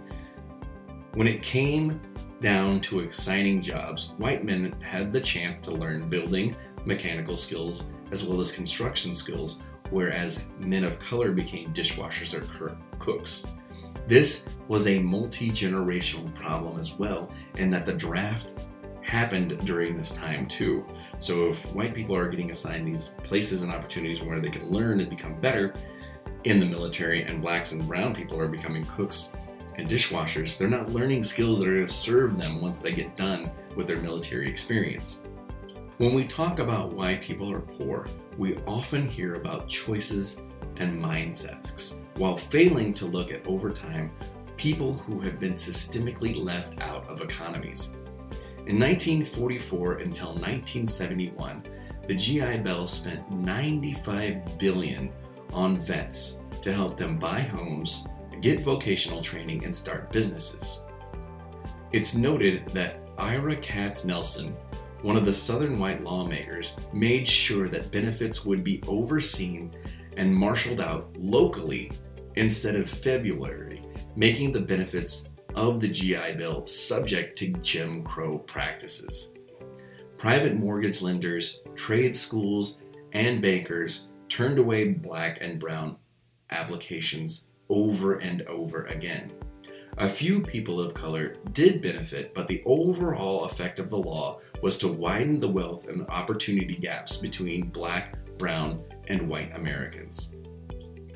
When 1.14 1.28
it 1.28 1.42
came 1.42 2.02
down 2.42 2.82
to 2.82 3.02
assigning 3.02 3.62
jobs, 3.62 4.12
white 4.18 4.44
men 4.44 4.76
had 4.82 5.14
the 5.14 5.22
chance 5.22 5.66
to 5.68 5.74
learn 5.74 6.10
building, 6.10 6.56
mechanical 6.86 7.38
skills, 7.38 7.92
as 8.12 8.24
well 8.24 8.40
as 8.40 8.52
construction 8.52 9.14
skills, 9.14 9.60
whereas 9.90 10.46
men 10.60 10.84
of 10.84 11.00
color 11.00 11.32
became 11.32 11.74
dishwashers 11.74 12.34
or 12.34 12.78
cooks. 13.00 13.46
This 14.08 14.46
was 14.68 14.88
a 14.88 15.00
multi 15.00 15.50
generational 15.50 16.34
problem 16.36 16.80
as 16.80 16.98
well, 16.98 17.30
in 17.58 17.70
that 17.72 17.86
the 17.86 17.94
draft 17.94 18.68
happened 19.02 19.60
during 19.66 19.98
this 19.98 20.12
time 20.12 20.48
too. 20.48 20.86
So 21.20 21.50
if 21.50 21.74
white 21.74 21.94
people 21.94 22.16
are 22.16 22.30
getting 22.30 22.52
assigned 22.52 22.86
these 22.86 23.14
places 23.24 23.62
and 23.62 23.72
opportunities 23.72 24.22
where 24.22 24.40
they 24.40 24.50
can 24.50 24.70
learn 24.70 25.00
and 25.00 25.10
become 25.10 25.40
better 25.40 25.74
in 26.44 26.60
the 26.60 26.66
military, 26.66 27.24
and 27.24 27.42
blacks 27.42 27.72
and 27.72 27.88
brown 27.88 28.14
people 28.14 28.40
are 28.40 28.48
becoming 28.48 28.86
cooks 28.86 29.36
and 29.76 29.88
dishwashers, 29.88 30.58
they're 30.58 30.70
not 30.70 30.92
learning 30.92 31.24
skills 31.24 31.60
that 31.60 31.68
are 31.68 31.74
going 31.76 31.88
to 31.88 31.94
serve 31.94 32.38
them 32.38 32.62
once 32.62 32.80
they 32.80 32.92
get 32.92 33.16
done 33.16 33.52
with 33.76 33.88
their 33.88 34.00
military 34.00 34.48
experience. 34.48 35.25
When 35.98 36.14
we 36.14 36.26
talk 36.26 36.60
about 36.60 36.92
why 36.92 37.16
people 37.16 37.50
are 37.54 37.62
poor, 37.62 38.06
we 38.38 38.58
often 38.68 39.08
hear 39.08 39.36
about 39.36 39.70
choices 39.70 40.42
and 40.76 41.02
mindsets, 41.02 42.02
while 42.18 42.36
failing 42.36 42.94
to 42.96 43.06
look 43.06 43.32
at 43.32 43.48
over 43.48 43.70
time 43.70 44.12
people 44.58 44.92
who 44.92 45.22
have 45.22 45.40
been 45.40 45.54
systemically 45.54 46.38
left 46.44 46.82
out 46.82 47.08
of 47.08 47.22
economies. 47.22 47.96
In 48.68 48.78
1944 48.78 50.00
until 50.00 50.32
1971, 50.32 51.64
the 52.08 52.16
GI 52.16 52.58
Bill 52.58 52.88
spent 52.88 53.32
95 53.32 54.60
billion 54.60 55.14
on 55.54 55.80
vets 55.82 56.42
to 56.62 56.74
help 56.74 56.98
them 56.98 57.18
buy 57.18 57.40
homes, 57.40 58.06
get 58.42 58.62
vocational 58.62 59.22
training, 59.22 59.64
and 59.64 59.74
start 59.74 60.12
businesses. 60.12 60.82
It's 61.94 62.16
noted 62.16 62.68
that 62.72 63.00
Ira 63.18 63.56
Katznelson, 63.56 64.54
one 65.06 65.18
of 65.18 65.26
the 65.26 65.34
Southern 65.34 65.78
white 65.78 66.04
lawmakers, 66.04 66.80
made 66.92 67.28
sure 67.28 67.70
that 67.70 67.92
benefits 67.92 68.44
would 68.44 68.64
be 68.64 68.82
overseen 68.88 69.72
and 70.18 70.36
marshaled 70.36 70.82
out 70.82 71.16
locally 71.16 71.92
instead 72.38 72.76
of 72.76 72.90
February, 72.90 73.84
making 74.16 74.52
the 74.52 74.60
benefits 74.60 75.30
of 75.54 75.80
the 75.80 75.88
GI 75.88 76.38
Bill 76.38 76.66
subject 76.66 77.38
to 77.38 77.54
Jim 77.62 78.04
Crow 78.04 78.40
practices. 78.40 79.36
Private 80.18 80.56
mortgage 80.56 81.04
lenders, 81.04 81.62
trade 81.76 82.16
schools, 82.16 82.80
and 83.12 83.44
bankers 83.44 84.08
turned 84.28 84.58
away 84.58 84.88
black 84.88 85.38
and 85.40 85.60
brown 85.60 85.98
applications 86.50 87.52
over 87.70 88.16
and 88.16 88.42
over 88.48 88.86
again. 88.86 89.32
A 89.98 90.10
few 90.10 90.42
people 90.42 90.82
of 90.82 90.94
color 90.94 91.38
did 91.54 91.82
benefit, 91.82 92.34
but 92.34 92.50
the 92.50 92.62
overall 92.66 93.46
effect 93.46 93.80
of 93.80 93.90
the 93.90 93.98
law 93.98 94.42
was 94.66 94.80
to 94.80 94.88
widen 94.88 95.40
the 95.40 95.48
wealth 95.48 95.88
and 95.88 96.08
opportunity 96.10 96.76
gaps 96.76 97.18
between 97.18 97.70
black, 97.70 98.16
brown, 98.40 98.84
and 99.10 99.30
white 99.30 99.56
Americans. 99.56 100.34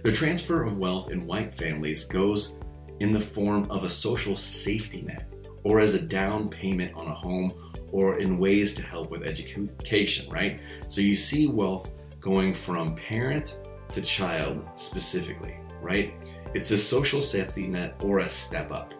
The 0.04 0.12
transfer 0.12 0.62
of 0.62 0.78
wealth 0.78 1.10
in 1.10 1.26
white 1.26 1.52
families 1.52 2.06
goes 2.06 2.58
in 3.00 3.12
the 3.12 3.20
form 3.20 3.66
of 3.72 3.84
a 3.84 3.90
social 3.90 4.36
safety 4.36 5.02
net 5.02 5.34
or 5.64 5.80
as 5.80 5.96
a 5.96 6.00
down 6.00 6.48
payment 6.48 6.94
on 6.94 7.08
a 7.08 7.14
home 7.16 7.52
or 7.92 8.20
in 8.20 8.38
ways 8.38 8.76
to 8.76 8.84
help 8.84 9.10
with 9.10 9.24
education, 9.24 10.32
right? 10.32 10.60
So 10.88 11.02
you 11.02 11.16
see 11.16 11.48
wealth 11.48 11.90
going 12.22 12.54
from 12.54 12.96
parent 12.96 13.58
to 13.94 14.02
child 14.04 14.70
specifically, 14.76 15.58
right? 15.82 16.14
It's 16.54 16.70
a 16.70 16.78
social 16.78 17.20
safety 17.20 17.66
net 17.66 17.96
or 18.04 18.20
a 18.20 18.30
step 18.30 18.72
up. 18.72 18.94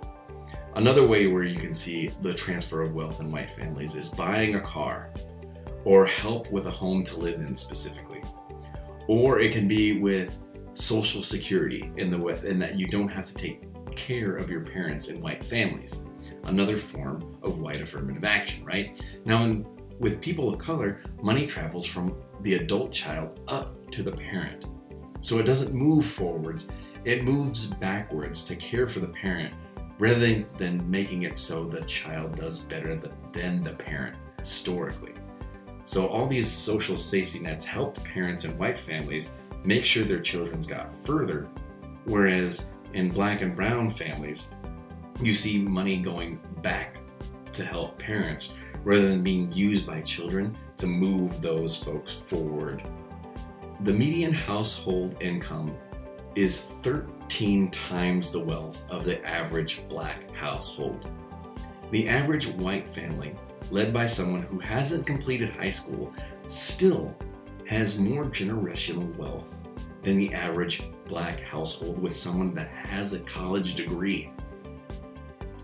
Another 0.76 1.06
way 1.06 1.28
where 1.28 1.44
you 1.44 1.58
can 1.58 1.74
see 1.74 2.10
the 2.22 2.34
transfer 2.34 2.82
of 2.84 2.94
wealth 2.94 3.20
in 3.20 3.32
white 3.32 3.56
families 3.56 3.96
is 3.96 4.10
buying 4.10 4.56
a 4.56 4.62
car 4.62 5.12
or 5.84 6.06
help 6.06 6.52
with 6.52 6.68
a 6.68 6.72
home 6.72 7.04
to 7.04 7.20
live 7.20 7.40
in 7.42 7.56
specifically. 7.56 8.22
Or 9.08 9.40
it 9.40 9.52
can 9.52 9.68
be 9.68 10.00
with 10.00 10.38
social 10.76 11.24
security 11.24 11.92
in 11.98 12.10
the 12.12 12.18
with 12.18 12.46
in 12.46 12.60
that 12.60 12.78
you 12.78 12.88
don't 12.88 13.10
have 13.10 13.26
to 13.26 13.34
take 13.34 13.64
care 13.96 14.36
of 14.36 14.50
your 14.50 14.62
parents 14.62 15.08
in 15.08 15.22
white 15.22 15.44
families. 15.44 16.06
Another 16.46 16.78
form 16.78 17.38
of 17.44 17.60
white 17.60 17.82
affirmative 17.82 18.24
action, 18.24 18.64
right? 18.64 19.04
Now 19.26 19.44
in, 19.44 19.66
with 20.00 20.22
people 20.22 20.54
of 20.54 20.60
color, 20.60 21.02
money 21.22 21.48
travels 21.48 21.86
from 21.86 22.16
the 22.42 22.56
adult 22.56 22.92
child 22.92 23.42
up 23.48 23.92
to 23.92 24.04
the 24.04 24.12
parent. 24.12 24.66
So 25.22 25.40
it 25.40 25.44
doesn't 25.44 25.74
move 25.74 26.06
forwards, 26.06 26.70
it 27.04 27.24
moves 27.24 27.66
backwards 27.66 28.44
to 28.46 28.56
care 28.56 28.88
for 28.88 29.00
the 29.00 29.08
parent 29.08 29.54
rather 30.00 30.44
than 30.58 30.90
making 30.90 31.24
it 31.24 31.38
so 31.38 31.66
the 31.66 31.82
child 31.82 32.36
does 32.36 32.62
better 32.62 33.00
than 33.34 33.62
the 33.62 33.74
parent 33.74 34.16
historically. 34.40 35.14
So, 35.84 36.08
all 36.08 36.26
these 36.26 36.50
social 36.50 36.98
safety 36.98 37.40
nets 37.40 37.66
helped 37.66 38.04
parents 38.04 38.46
in 38.46 38.58
white 38.58 38.80
families 38.80 39.32
make 39.64 39.84
sure 39.84 40.04
their 40.04 40.22
children's 40.22 40.66
got 40.66 41.06
further, 41.06 41.48
whereas 42.06 42.72
in 42.94 43.10
black 43.10 43.42
and 43.42 43.56
brown 43.56 43.92
families, 43.92 44.54
you 45.22 45.34
see 45.34 45.60
money 45.60 45.98
going 45.98 46.40
back 46.62 46.98
to 47.52 47.66
help 47.66 48.00
parents 48.00 48.54
rather 48.84 49.10
than 49.10 49.22
being 49.22 49.52
used 49.52 49.86
by 49.86 50.02
children 50.02 50.56
to 50.78 50.88
move 50.88 51.42
those 51.42 51.76
folks 51.76 52.14
forward. 52.14 52.82
The 53.82 53.94
median 53.94 54.34
household 54.34 55.18
income 55.20 55.76
is 56.36 56.62
13 56.62 57.19
times 57.30 58.32
the 58.32 58.40
wealth 58.40 58.84
of 58.90 59.06
the 59.06 59.24
average 59.26 59.82
black 59.88 60.30
household. 60.32 61.10
The 61.92 62.08
average 62.08 62.48
white 62.48 62.88
family, 62.94 63.36
led 63.72 63.94
by 63.94 64.06
someone 64.06 64.42
who 64.44 64.60
hasn't 64.60 65.06
completed 65.06 65.52
high 65.52 65.70
school, 65.70 66.14
still 66.48 67.16
has 67.66 67.98
more 67.98 68.26
generational 68.26 69.16
wealth 69.16 69.56
than 70.02 70.18
the 70.18 70.34
average 70.34 70.82
black 71.08 71.40
household 71.42 72.00
with 72.00 72.16
someone 72.16 72.54
that 72.56 72.70
has 72.70 73.14
a 73.14 73.20
college 73.20 73.76
degree. 73.76 74.32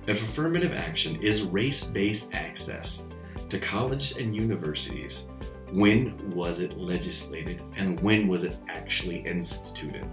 If 0.08 0.22
affirmative 0.22 0.74
action 0.74 1.22
is 1.22 1.44
race 1.44 1.84
based 1.84 2.34
access 2.34 3.10
to 3.50 3.60
colleges 3.60 4.18
and 4.18 4.36
universities, 4.36 5.30
when 5.72 6.32
was 6.32 6.60
it 6.60 6.78
legislated 6.78 7.62
and 7.76 8.00
when 8.02 8.28
was 8.28 8.44
it 8.44 8.58
actually 8.70 9.18
instituted? 9.26 10.06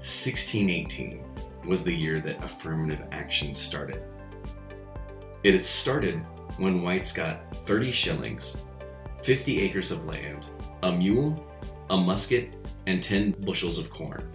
1618 0.00 1.22
was 1.66 1.84
the 1.84 1.94
year 1.94 2.20
that 2.20 2.42
affirmative 2.42 3.02
action 3.12 3.52
started. 3.52 4.02
It 5.42 5.52
had 5.52 5.62
started 5.62 6.24
when 6.56 6.80
whites 6.80 7.12
got 7.12 7.54
30 7.54 7.92
shillings, 7.92 8.64
50 9.22 9.60
acres 9.60 9.90
of 9.90 10.06
land, 10.06 10.48
a 10.82 10.90
mule, 10.90 11.46
a 11.90 11.96
musket, 11.98 12.54
and 12.86 13.02
10 13.02 13.32
bushels 13.42 13.78
of 13.78 13.90
corn. 13.90 14.26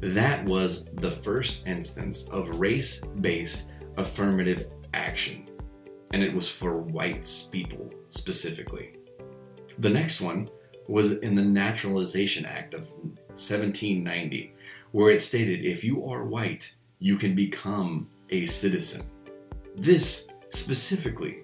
That 0.00 0.44
was 0.44 0.86
the 0.94 1.12
first 1.12 1.68
instance 1.68 2.28
of 2.28 2.58
race 2.58 3.00
based 3.00 3.70
affirmative 3.96 4.66
action, 4.92 5.48
and 6.12 6.20
it 6.20 6.34
was 6.34 6.48
for 6.48 6.78
whites 6.78 7.44
people 7.44 7.92
specifically. 8.08 8.96
The 9.78 9.90
next 9.90 10.20
one 10.20 10.50
was 10.88 11.12
in 11.18 11.34
the 11.34 11.42
Naturalization 11.42 12.44
Act 12.44 12.74
of 12.74 12.90
1790, 13.36 14.53
where 14.94 15.10
it 15.10 15.20
stated 15.20 15.64
if 15.64 15.82
you 15.82 16.08
are 16.08 16.24
white, 16.24 16.72
you 17.00 17.16
can 17.16 17.34
become 17.34 18.08
a 18.30 18.46
citizen. 18.46 19.04
This 19.74 20.28
specifically 20.50 21.42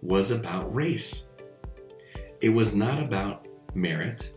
was 0.00 0.30
about 0.30 0.74
race. 0.74 1.28
It 2.40 2.48
was 2.48 2.74
not 2.74 2.98
about 2.98 3.48
merit. 3.74 4.32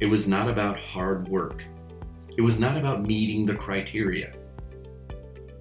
It 0.00 0.06
was 0.06 0.26
not 0.26 0.48
about 0.48 0.80
hard 0.80 1.28
work. 1.28 1.62
It 2.36 2.40
was 2.42 2.58
not 2.58 2.76
about 2.76 3.06
meeting 3.06 3.46
the 3.46 3.54
criteria. 3.54 4.32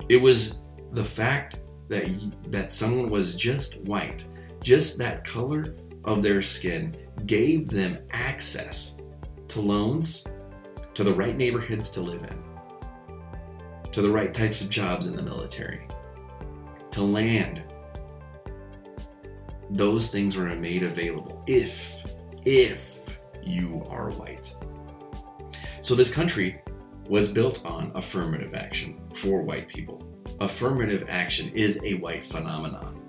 It 0.09 0.19
was 0.19 0.63
the 0.93 1.05
fact 1.05 1.57
that 1.89 2.09
that 2.47 2.73
someone 2.73 3.11
was 3.11 3.35
just 3.35 3.81
white, 3.81 4.25
just 4.63 4.97
that 4.97 5.23
color 5.23 5.75
of 6.05 6.23
their 6.23 6.41
skin 6.41 6.97
gave 7.27 7.69
them 7.69 7.99
access 8.09 8.97
to 9.49 9.61
loans, 9.61 10.25
to 10.99 11.05
the 11.05 11.13
right 11.13 11.37
neighborhoods 11.37 11.89
to 11.89 12.01
live 12.01 12.21
in, 12.23 12.43
to 13.93 14.01
the 14.01 14.11
right 14.11 14.33
types 14.33 14.59
of 14.59 14.69
jobs 14.69 15.07
in 15.07 15.15
the 15.15 15.21
military, 15.21 15.87
to 16.91 17.01
land. 17.01 17.63
Those 19.69 20.11
things 20.11 20.35
were 20.35 20.53
made 20.57 20.83
available 20.83 21.41
if, 21.47 22.03
if 22.43 23.17
you 23.41 23.81
are 23.89 24.11
white. 24.11 24.53
So 25.79 25.95
this 25.95 26.13
country 26.13 26.61
was 27.07 27.31
built 27.31 27.65
on 27.65 27.93
affirmative 27.95 28.53
action 28.53 28.99
for 29.13 29.41
white 29.41 29.69
people. 29.69 30.05
Affirmative 30.41 31.05
action 31.07 31.49
is 31.53 31.81
a 31.85 31.93
white 31.93 32.25
phenomenon. 32.25 32.99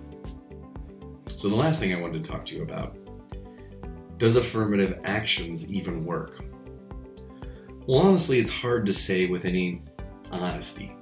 So 1.26 1.48
the 1.48 1.56
last 1.56 1.80
thing 1.80 1.92
I 1.92 2.00
wanted 2.00 2.22
to 2.22 2.30
talk 2.30 2.46
to 2.46 2.54
you 2.54 2.62
about 2.62 2.96
does 4.16 4.36
affirmative 4.36 5.00
actions 5.02 5.68
even 5.68 6.04
work? 6.04 6.44
Well, 7.90 8.06
honestly, 8.06 8.38
it's 8.38 8.52
hard 8.52 8.86
to 8.86 8.94
say 8.94 9.26
with 9.26 9.44
any 9.44 9.82
honesty. 10.30 10.96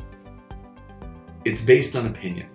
It's 1.44 1.60
based 1.60 1.94
on 1.96 2.06
opinion. 2.06 2.48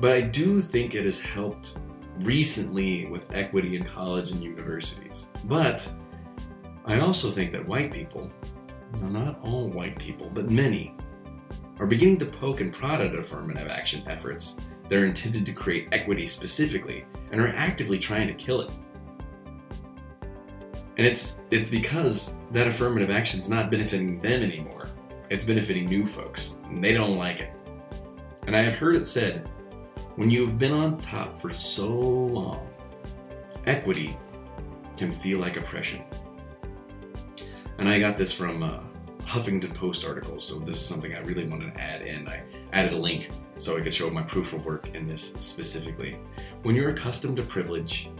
But 0.00 0.12
I 0.12 0.22
do 0.22 0.58
think 0.58 0.94
it 0.94 1.04
has 1.04 1.20
helped 1.20 1.80
recently 2.20 3.04
with 3.08 3.30
equity 3.34 3.76
in 3.76 3.84
college 3.84 4.30
and 4.30 4.42
universities. 4.42 5.28
But 5.44 5.86
I 6.86 7.00
also 7.00 7.30
think 7.30 7.52
that 7.52 7.68
white 7.68 7.92
people, 7.92 8.32
not 9.02 9.38
all 9.44 9.68
white 9.68 9.98
people, 9.98 10.30
but 10.32 10.50
many, 10.50 10.94
are 11.78 11.86
beginning 11.86 12.16
to 12.20 12.24
poke 12.24 12.62
and 12.62 12.72
prod 12.72 13.02
at 13.02 13.14
affirmative 13.14 13.68
action 13.68 14.02
efforts 14.06 14.56
that 14.88 14.98
are 14.98 15.04
intended 15.04 15.44
to 15.44 15.52
create 15.52 15.88
equity 15.92 16.26
specifically 16.26 17.04
and 17.30 17.38
are 17.38 17.48
actively 17.48 17.98
trying 17.98 18.28
to 18.28 18.32
kill 18.32 18.62
it. 18.62 18.74
And 20.96 21.06
it's 21.06 21.42
it's 21.50 21.70
because 21.70 22.36
that 22.52 22.66
affirmative 22.66 23.10
action 23.10 23.40
is 23.40 23.48
not 23.48 23.70
benefiting 23.70 24.20
them 24.20 24.42
anymore. 24.42 24.86
It's 25.30 25.44
benefiting 25.44 25.86
new 25.86 26.04
folks, 26.04 26.56
and 26.64 26.84
they 26.84 26.92
don't 26.92 27.16
like 27.16 27.40
it. 27.40 27.52
And 28.46 28.54
I 28.54 28.60
have 28.60 28.74
heard 28.74 28.96
it 28.96 29.06
said, 29.06 29.48
when 30.16 30.30
you've 30.30 30.58
been 30.58 30.72
on 30.72 30.98
top 30.98 31.38
for 31.38 31.50
so 31.50 31.88
long, 31.88 32.68
equity 33.66 34.16
can 34.98 35.10
feel 35.10 35.38
like 35.38 35.56
oppression. 35.56 36.04
And 37.78 37.88
I 37.88 37.98
got 37.98 38.18
this 38.18 38.30
from 38.30 38.62
uh, 38.62 38.80
Huffington 39.22 39.74
Post 39.74 40.06
article, 40.06 40.38
so 40.38 40.58
this 40.58 40.76
is 40.76 40.86
something 40.86 41.14
I 41.14 41.20
really 41.20 41.46
wanted 41.46 41.72
to 41.72 41.80
add 41.80 42.02
in. 42.02 42.28
I 42.28 42.42
added 42.74 42.92
a 42.92 42.98
link 42.98 43.30
so 43.54 43.78
I 43.78 43.80
could 43.80 43.94
show 43.94 44.10
my 44.10 44.22
proof 44.22 44.52
of 44.52 44.66
work 44.66 44.94
in 44.94 45.06
this 45.06 45.32
specifically. 45.40 46.18
When 46.62 46.74
you're 46.74 46.90
accustomed 46.90 47.36
to 47.38 47.42
privilege, 47.42 48.10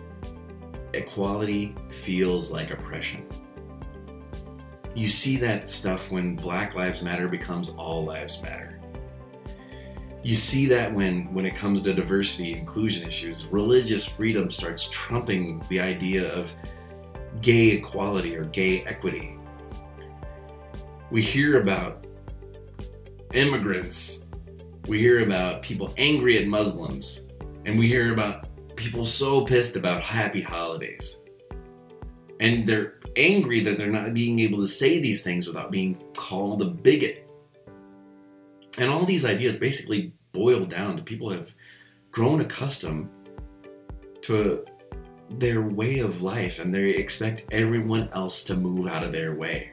equality 0.94 1.74
feels 1.90 2.50
like 2.50 2.70
oppression. 2.70 3.26
You 4.94 5.08
see 5.08 5.36
that 5.38 5.70
stuff 5.70 6.10
when 6.10 6.36
Black 6.36 6.74
Lives 6.74 7.02
Matter 7.02 7.28
becomes 7.28 7.70
All 7.70 8.04
Lives 8.04 8.42
Matter. 8.42 8.78
You 10.22 10.36
see 10.36 10.66
that 10.66 10.92
when, 10.92 11.32
when 11.34 11.46
it 11.46 11.56
comes 11.56 11.82
to 11.82 11.94
diversity 11.94 12.52
inclusion 12.52 13.06
issues, 13.06 13.46
religious 13.46 14.04
freedom 14.04 14.50
starts 14.50 14.88
trumping 14.88 15.62
the 15.68 15.80
idea 15.80 16.32
of 16.32 16.52
gay 17.40 17.70
equality 17.70 18.36
or 18.36 18.44
gay 18.44 18.84
equity. 18.84 19.36
We 21.10 21.22
hear 21.22 21.60
about 21.60 22.06
immigrants, 23.34 24.26
we 24.86 24.98
hear 24.98 25.24
about 25.24 25.62
people 25.62 25.92
angry 25.96 26.38
at 26.38 26.46
Muslims, 26.46 27.28
and 27.64 27.78
we 27.78 27.88
hear 27.88 28.12
about 28.12 28.46
people 28.76 29.04
so 29.06 29.44
pissed 29.44 29.76
about 29.76 30.02
happy 30.02 30.42
holidays. 30.42 31.20
And 32.40 32.66
they're 32.66 32.94
angry 33.16 33.60
that 33.60 33.76
they're 33.78 33.88
not 33.88 34.14
being 34.14 34.38
able 34.40 34.58
to 34.58 34.66
say 34.66 35.00
these 35.00 35.22
things 35.22 35.46
without 35.46 35.70
being 35.70 36.02
called 36.16 36.62
a 36.62 36.66
bigot. 36.66 37.28
And 38.78 38.90
all 38.90 39.04
these 39.04 39.24
ideas 39.24 39.58
basically 39.58 40.12
boil 40.32 40.64
down 40.64 40.96
to 40.96 41.02
people 41.02 41.30
have 41.30 41.54
grown 42.10 42.40
accustomed 42.40 43.08
to 44.22 44.64
their 45.38 45.62
way 45.62 45.98
of 45.98 46.22
life 46.22 46.58
and 46.58 46.74
they 46.74 46.90
expect 46.90 47.46
everyone 47.52 48.08
else 48.12 48.44
to 48.44 48.56
move 48.56 48.86
out 48.86 49.04
of 49.04 49.12
their 49.12 49.34
way. 49.34 49.72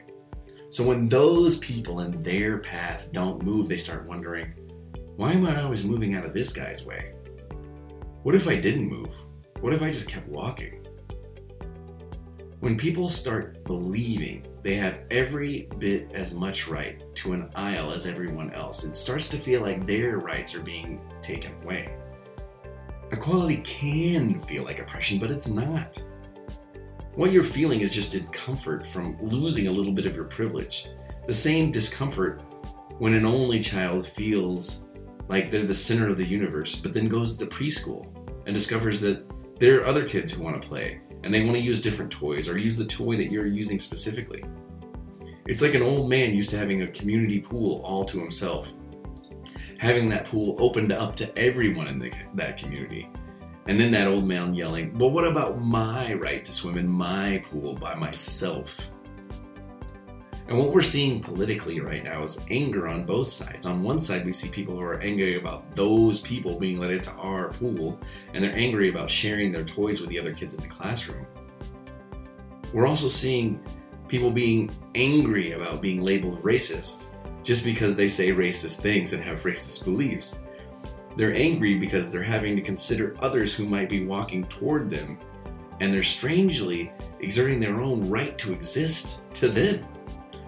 So 0.70 0.84
when 0.84 1.08
those 1.08 1.58
people 1.58 2.00
in 2.00 2.22
their 2.22 2.58
path 2.58 3.08
don't 3.12 3.42
move, 3.42 3.68
they 3.68 3.76
start 3.76 4.06
wondering, 4.06 4.54
why 5.16 5.32
am 5.32 5.44
I 5.44 5.62
always 5.62 5.84
moving 5.84 6.14
out 6.14 6.24
of 6.24 6.32
this 6.32 6.52
guy's 6.52 6.84
way? 6.84 7.12
What 8.22 8.34
if 8.34 8.46
I 8.48 8.56
didn't 8.56 8.86
move? 8.86 9.14
What 9.62 9.72
if 9.72 9.80
I 9.80 9.90
just 9.90 10.06
kept 10.06 10.28
walking? 10.28 10.86
When 12.58 12.76
people 12.76 13.08
start 13.08 13.64
believing 13.64 14.46
they 14.62 14.74
have 14.74 14.98
every 15.10 15.70
bit 15.78 16.10
as 16.12 16.34
much 16.34 16.68
right 16.68 17.02
to 17.14 17.32
an 17.32 17.48
aisle 17.54 17.92
as 17.92 18.06
everyone 18.06 18.52
else, 18.52 18.84
it 18.84 18.98
starts 18.98 19.26
to 19.30 19.38
feel 19.38 19.62
like 19.62 19.86
their 19.86 20.18
rights 20.18 20.54
are 20.54 20.60
being 20.60 21.00
taken 21.22 21.54
away. 21.62 21.96
Equality 23.10 23.62
can 23.64 24.38
feel 24.42 24.64
like 24.64 24.80
oppression, 24.80 25.18
but 25.18 25.30
it's 25.30 25.48
not. 25.48 25.96
What 27.14 27.32
you're 27.32 27.42
feeling 27.42 27.80
is 27.80 27.94
just 27.94 28.12
discomfort 28.12 28.86
from 28.88 29.16
losing 29.22 29.66
a 29.66 29.72
little 29.72 29.92
bit 29.92 30.04
of 30.04 30.14
your 30.14 30.26
privilege. 30.26 30.88
The 31.26 31.32
same 31.32 31.70
discomfort 31.70 32.42
when 32.98 33.14
an 33.14 33.24
only 33.24 33.60
child 33.60 34.06
feels 34.06 34.89
like 35.30 35.48
they're 35.48 35.64
the 35.64 35.72
center 35.72 36.08
of 36.08 36.16
the 36.16 36.26
universe, 36.26 36.74
but 36.74 36.92
then 36.92 37.06
goes 37.06 37.36
to 37.36 37.46
preschool 37.46 38.04
and 38.46 38.54
discovers 38.54 39.00
that 39.00 39.24
there 39.60 39.80
are 39.80 39.86
other 39.86 40.04
kids 40.04 40.32
who 40.32 40.42
want 40.42 40.60
to 40.60 40.68
play 40.68 41.00
and 41.22 41.32
they 41.32 41.44
want 41.44 41.52
to 41.52 41.62
use 41.62 41.80
different 41.80 42.10
toys 42.10 42.48
or 42.48 42.58
use 42.58 42.76
the 42.76 42.84
toy 42.84 43.16
that 43.16 43.30
you're 43.30 43.46
using 43.46 43.78
specifically. 43.78 44.42
It's 45.46 45.62
like 45.62 45.74
an 45.74 45.82
old 45.82 46.10
man 46.10 46.34
used 46.34 46.50
to 46.50 46.58
having 46.58 46.82
a 46.82 46.88
community 46.88 47.40
pool 47.40 47.80
all 47.84 48.04
to 48.06 48.18
himself, 48.18 48.72
having 49.78 50.08
that 50.08 50.24
pool 50.24 50.56
opened 50.58 50.90
up 50.90 51.14
to 51.18 51.38
everyone 51.38 51.86
in 51.86 52.00
the, 52.00 52.12
that 52.34 52.56
community. 52.56 53.08
And 53.68 53.78
then 53.78 53.92
that 53.92 54.08
old 54.08 54.24
man 54.24 54.52
yelling, 54.52 54.90
But 54.98 55.10
what 55.10 55.28
about 55.28 55.62
my 55.62 56.12
right 56.14 56.44
to 56.44 56.52
swim 56.52 56.76
in 56.76 56.88
my 56.88 57.40
pool 57.48 57.76
by 57.76 57.94
myself? 57.94 58.88
And 60.50 60.58
what 60.58 60.74
we're 60.74 60.82
seeing 60.82 61.20
politically 61.20 61.78
right 61.78 62.02
now 62.02 62.24
is 62.24 62.44
anger 62.50 62.88
on 62.88 63.04
both 63.04 63.28
sides. 63.28 63.66
On 63.66 63.84
one 63.84 64.00
side, 64.00 64.26
we 64.26 64.32
see 64.32 64.48
people 64.48 64.74
who 64.74 64.82
are 64.82 64.98
angry 65.00 65.38
about 65.38 65.76
those 65.76 66.18
people 66.18 66.58
being 66.58 66.80
let 66.80 66.90
into 66.90 67.12
our 67.12 67.50
pool, 67.50 68.00
and 68.34 68.42
they're 68.42 68.56
angry 68.56 68.88
about 68.88 69.08
sharing 69.08 69.52
their 69.52 69.62
toys 69.62 70.00
with 70.00 70.10
the 70.10 70.18
other 70.18 70.34
kids 70.34 70.52
in 70.54 70.60
the 70.60 70.66
classroom. 70.66 71.24
We're 72.74 72.88
also 72.88 73.06
seeing 73.06 73.60
people 74.08 74.32
being 74.32 74.70
angry 74.96 75.52
about 75.52 75.80
being 75.80 76.02
labeled 76.02 76.42
racist 76.42 77.10
just 77.44 77.64
because 77.64 77.94
they 77.94 78.08
say 78.08 78.30
racist 78.30 78.80
things 78.80 79.12
and 79.12 79.22
have 79.22 79.44
racist 79.44 79.84
beliefs. 79.84 80.42
They're 81.16 81.34
angry 81.34 81.78
because 81.78 82.10
they're 82.10 82.24
having 82.24 82.56
to 82.56 82.62
consider 82.62 83.16
others 83.20 83.54
who 83.54 83.66
might 83.66 83.88
be 83.88 84.04
walking 84.04 84.44
toward 84.46 84.90
them 84.90 85.16
and 85.78 85.94
they're 85.94 86.02
strangely 86.02 86.92
exerting 87.20 87.60
their 87.60 87.80
own 87.80 88.02
right 88.10 88.36
to 88.38 88.52
exist 88.52 89.22
to 89.34 89.48
them. 89.48 89.86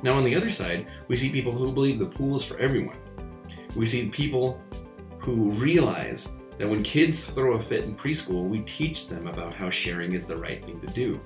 Now, 0.02 0.14
on 0.14 0.24
the 0.24 0.34
other 0.34 0.50
side, 0.50 0.88
we 1.06 1.14
see 1.14 1.30
people 1.30 1.52
who 1.52 1.72
believe 1.72 1.98
the 1.98 2.06
pool 2.06 2.34
is 2.34 2.44
for 2.44 2.58
everyone. 2.58 2.98
We 3.76 3.86
see 3.86 4.08
people 4.08 4.60
who 5.20 5.52
realize 5.52 6.32
that 6.58 6.68
when 6.68 6.82
kids 6.82 7.30
throw 7.30 7.54
a 7.54 7.60
fit 7.60 7.84
in 7.84 7.96
preschool, 7.96 8.48
we 8.48 8.60
teach 8.60 9.08
them 9.08 9.28
about 9.28 9.54
how 9.54 9.70
sharing 9.70 10.12
is 10.12 10.26
the 10.26 10.36
right 10.36 10.64
thing 10.64 10.80
to 10.80 10.88
do. 10.88 11.20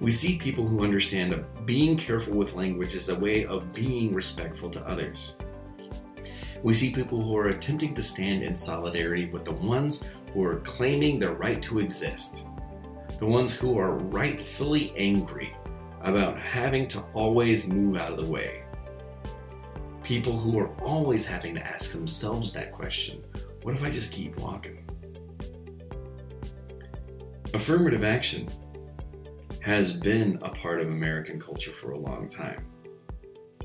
We 0.00 0.10
see 0.10 0.38
people 0.38 0.66
who 0.66 0.84
understand 0.84 1.32
that 1.32 1.66
being 1.66 1.96
careful 1.96 2.34
with 2.34 2.54
language 2.54 2.94
is 2.94 3.08
a 3.08 3.18
way 3.18 3.46
of 3.46 3.72
being 3.72 4.14
respectful 4.14 4.70
to 4.70 4.86
others. 4.86 5.34
We 6.62 6.74
see 6.74 6.92
people 6.92 7.22
who 7.22 7.36
are 7.36 7.48
attempting 7.48 7.94
to 7.94 8.02
stand 8.02 8.42
in 8.42 8.54
solidarity 8.54 9.30
with 9.30 9.44
the 9.44 9.52
ones 9.52 10.08
who 10.32 10.44
are 10.44 10.60
claiming 10.60 11.18
their 11.18 11.32
right 11.32 11.62
to 11.62 11.78
exist, 11.78 12.46
the 13.18 13.26
ones 13.26 13.54
who 13.54 13.78
are 13.78 13.96
rightfully 13.96 14.92
angry 14.96 15.56
about 16.02 16.38
having 16.38 16.86
to 16.88 17.00
always 17.12 17.66
move 17.66 17.96
out 17.96 18.12
of 18.12 18.24
the 18.24 18.30
way. 18.30 18.64
People 20.02 20.32
who 20.32 20.58
are 20.58 20.68
always 20.82 21.26
having 21.26 21.54
to 21.54 21.66
ask 21.66 21.92
themselves 21.92 22.52
that 22.52 22.72
question 22.72 23.22
what 23.62 23.74
if 23.74 23.82
I 23.82 23.90
just 23.90 24.12
keep 24.12 24.38
walking? 24.38 24.84
Affirmative 27.52 28.04
action 28.04 28.48
has 29.60 29.92
been 29.92 30.38
a 30.42 30.50
part 30.50 30.80
of 30.80 30.88
American 30.88 31.40
culture 31.40 31.72
for 31.72 31.90
a 31.90 31.98
long 31.98 32.28
time. 32.28 32.64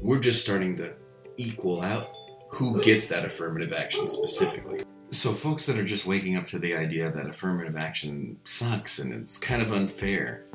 We're 0.01 0.19
just 0.19 0.41
starting 0.41 0.75
to 0.77 0.93
equal 1.37 1.81
out 1.81 2.05
who 2.49 2.81
gets 2.81 3.07
that 3.07 3.25
affirmative 3.25 3.73
action 3.73 4.07
specifically. 4.07 4.83
So, 5.09 5.31
folks 5.31 5.65
that 5.67 5.77
are 5.77 5.85
just 5.85 6.05
waking 6.05 6.37
up 6.37 6.45
to 6.47 6.59
the 6.59 6.75
idea 6.75 7.11
that 7.11 7.27
affirmative 7.27 7.77
action 7.77 8.37
sucks 8.43 8.99
and 8.99 9.13
it's 9.13 9.37
kind 9.37 9.61
of 9.61 9.71
unfair 9.71 10.45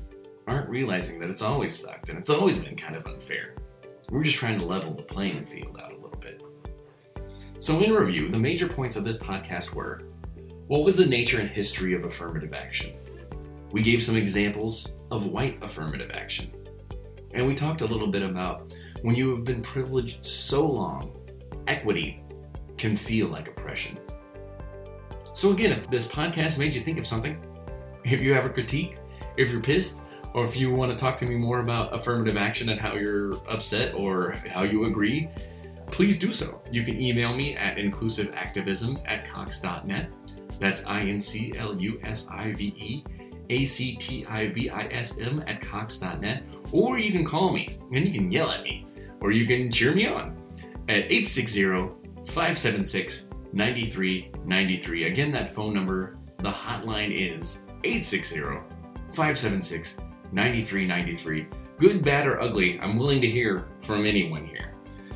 aren't 0.48 0.68
realizing 0.68 1.18
that 1.20 1.28
it's 1.28 1.42
always 1.42 1.78
sucked 1.78 2.08
and 2.08 2.18
it's 2.18 2.30
always 2.30 2.58
been 2.58 2.74
kind 2.74 2.96
of 2.96 3.06
unfair. 3.06 3.54
We're 4.10 4.22
just 4.22 4.36
trying 4.36 4.58
to 4.58 4.64
level 4.64 4.94
the 4.94 5.02
playing 5.02 5.44
field 5.46 5.78
out 5.80 5.92
a 5.92 5.96
little 5.96 6.18
bit. 6.18 6.42
So, 7.58 7.80
in 7.80 7.92
review, 7.92 8.28
the 8.28 8.38
major 8.38 8.66
points 8.66 8.96
of 8.96 9.04
this 9.04 9.18
podcast 9.18 9.74
were 9.74 10.02
what 10.66 10.84
was 10.84 10.96
the 10.96 11.06
nature 11.06 11.40
and 11.40 11.48
history 11.48 11.94
of 11.94 12.04
affirmative 12.04 12.54
action? 12.54 12.94
We 13.70 13.82
gave 13.82 14.02
some 14.02 14.16
examples 14.16 14.96
of 15.10 15.26
white 15.26 15.62
affirmative 15.62 16.10
action. 16.12 16.50
And 17.32 17.46
we 17.46 17.54
talked 17.54 17.82
a 17.82 17.86
little 17.86 18.06
bit 18.06 18.22
about 18.22 18.74
when 19.02 19.14
you 19.14 19.30
have 19.30 19.44
been 19.44 19.62
privileged 19.62 20.24
so 20.24 20.66
long, 20.66 21.14
equity 21.66 22.22
can 22.78 22.96
feel 22.96 23.28
like 23.28 23.48
oppression. 23.48 23.98
So, 25.34 25.52
again, 25.52 25.72
if 25.72 25.90
this 25.90 26.06
podcast 26.06 26.58
made 26.58 26.74
you 26.74 26.80
think 26.80 26.98
of 26.98 27.06
something, 27.06 27.38
if 28.04 28.22
you 28.22 28.32
have 28.32 28.46
a 28.46 28.50
critique, 28.50 28.96
if 29.36 29.50
you're 29.50 29.60
pissed, 29.60 30.00
or 30.38 30.44
if 30.44 30.56
you 30.56 30.72
want 30.72 30.90
to 30.92 30.96
talk 30.96 31.16
to 31.16 31.26
me 31.26 31.34
more 31.34 31.58
about 31.58 31.92
affirmative 31.92 32.36
action 32.36 32.68
and 32.68 32.80
how 32.80 32.94
you're 32.94 33.34
upset 33.48 33.92
or 33.94 34.36
how 34.46 34.62
you 34.62 34.84
agree, 34.84 35.28
please 35.90 36.16
do 36.16 36.32
so. 36.32 36.62
You 36.70 36.84
can 36.84 37.00
email 37.00 37.34
me 37.34 37.56
at 37.56 37.76
inclusiveactivism 37.76 39.02
at 39.04 39.28
cox.net. 39.28 40.10
That's 40.60 40.86
I 40.86 41.00
N 41.00 41.18
C 41.18 41.52
L 41.56 41.76
U 41.76 42.00
S 42.04 42.28
I 42.30 42.52
V 42.52 42.72
E 42.76 43.04
A 43.50 43.64
C 43.64 43.96
T 43.96 44.24
I 44.26 44.48
V 44.50 44.70
I 44.70 44.84
S 44.84 45.18
M 45.18 45.42
at 45.48 45.60
cox.net. 45.60 46.44
Or 46.70 46.98
you 46.98 47.10
can 47.10 47.24
call 47.24 47.52
me 47.52 47.76
and 47.92 48.06
you 48.06 48.12
can 48.12 48.30
yell 48.30 48.50
at 48.52 48.62
me, 48.62 48.86
or 49.20 49.32
you 49.32 49.44
can 49.44 49.72
cheer 49.72 49.92
me 49.92 50.06
on 50.06 50.36
at 50.88 51.10
860 51.10 51.64
576 52.26 53.26
9393. 53.52 55.04
Again, 55.04 55.32
that 55.32 55.48
phone 55.48 55.74
number, 55.74 56.16
the 56.38 56.50
hotline 56.50 57.10
is 57.12 57.62
860 57.82 58.40
576 59.12 59.98
9393. 60.32 61.46
Good, 61.78 62.04
bad, 62.04 62.26
or 62.26 62.40
ugly, 62.40 62.78
I'm 62.80 62.96
willing 62.96 63.20
to 63.20 63.28
hear 63.28 63.68
from 63.80 64.04
anyone 64.04 64.44
here. 64.44 64.74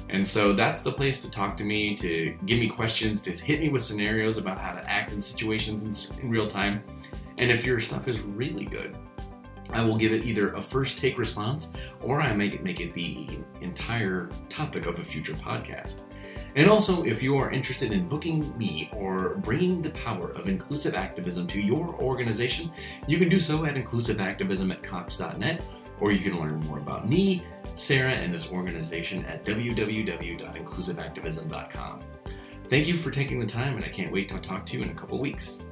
And 0.09 0.27
so 0.27 0.53
that's 0.53 0.83
the 0.83 0.93
place 0.93 1.21
to 1.23 1.31
talk 1.31 1.57
to 1.57 1.65
me, 1.65 1.95
to 1.97 2.37
give 2.45 2.59
me 2.59 2.69
questions, 2.69 3.23
to 3.23 3.31
hit 3.31 3.61
me 3.61 3.71
with 3.71 3.83
scenarios 3.83 4.37
about 4.37 4.59
how 4.59 4.73
to 4.73 4.91
act 4.91 5.13
in 5.13 5.21
situations 5.21 6.19
in, 6.19 6.29
real 6.29 6.47
time. 6.47 6.83
And 7.39 7.51
if 7.51 7.65
your 7.65 7.81
stuff 7.81 8.09
is 8.09 8.21
really 8.21 8.67
good, 8.67 8.97
I 9.71 9.83
will 9.83 9.97
give 9.97 10.13
it 10.13 10.27
either 10.27 10.53
a 10.53 10.61
first 10.61 10.99
take 10.99 11.17
response 11.17 11.73
or 12.03 12.21
I 12.21 12.35
make 12.35 12.53
it 12.53 12.63
make 12.63 12.81
it 12.81 12.93
the 12.93 13.27
entire 13.63 14.29
topic 14.51 14.85
of 14.85 14.99
a 14.99 15.03
future 15.03 15.33
podcast. 15.33 16.03
And 16.55 16.69
also, 16.69 17.03
if 17.03 17.23
you 17.23 17.37
are 17.37 17.51
interested 17.51 17.93
in 17.93 18.09
booking 18.09 18.57
me 18.59 18.91
or 18.93 19.37
bringing 19.37 19.81
the 19.81 19.89
power 19.91 20.33
of 20.33 20.49
inclusive 20.49 20.95
activism 20.95 21.47
to 21.49 21.61
your 21.61 21.95
organization, 21.95 22.71
you 23.07 23.19
can 23.19 23.29
do 23.29 23.39
so 23.41 23.65
at 23.65 23.75
inclusiveactivism 23.75 24.71
at 24.71 24.83
cox.net, 24.83 25.67
or 26.01 26.13
you 26.13 26.19
can 26.19 26.39
learn 26.39 26.61
more 26.61 26.79
about 26.79 27.09
me, 27.09 27.43
Sarah, 27.75 28.13
and 28.13 28.35
this 28.35 28.53
organization 28.53 29.25
at 29.25 29.45
www.inclusiveactivism.com. 29.45 32.01
Thank 32.69 32.89
you 32.89 32.97
for 32.97 33.11
taking 33.11 33.41
the 33.41 33.47
time, 33.47 33.77
and 33.77 33.85
I 33.85 33.89
can't 33.89 34.13
wait 34.13 34.29
to 34.29 34.39
talk 34.39 34.67
to 34.67 34.77
you 34.77 34.83
in 34.83 34.91
a 34.91 34.95
couple 34.95 35.19
weeks. 35.19 35.65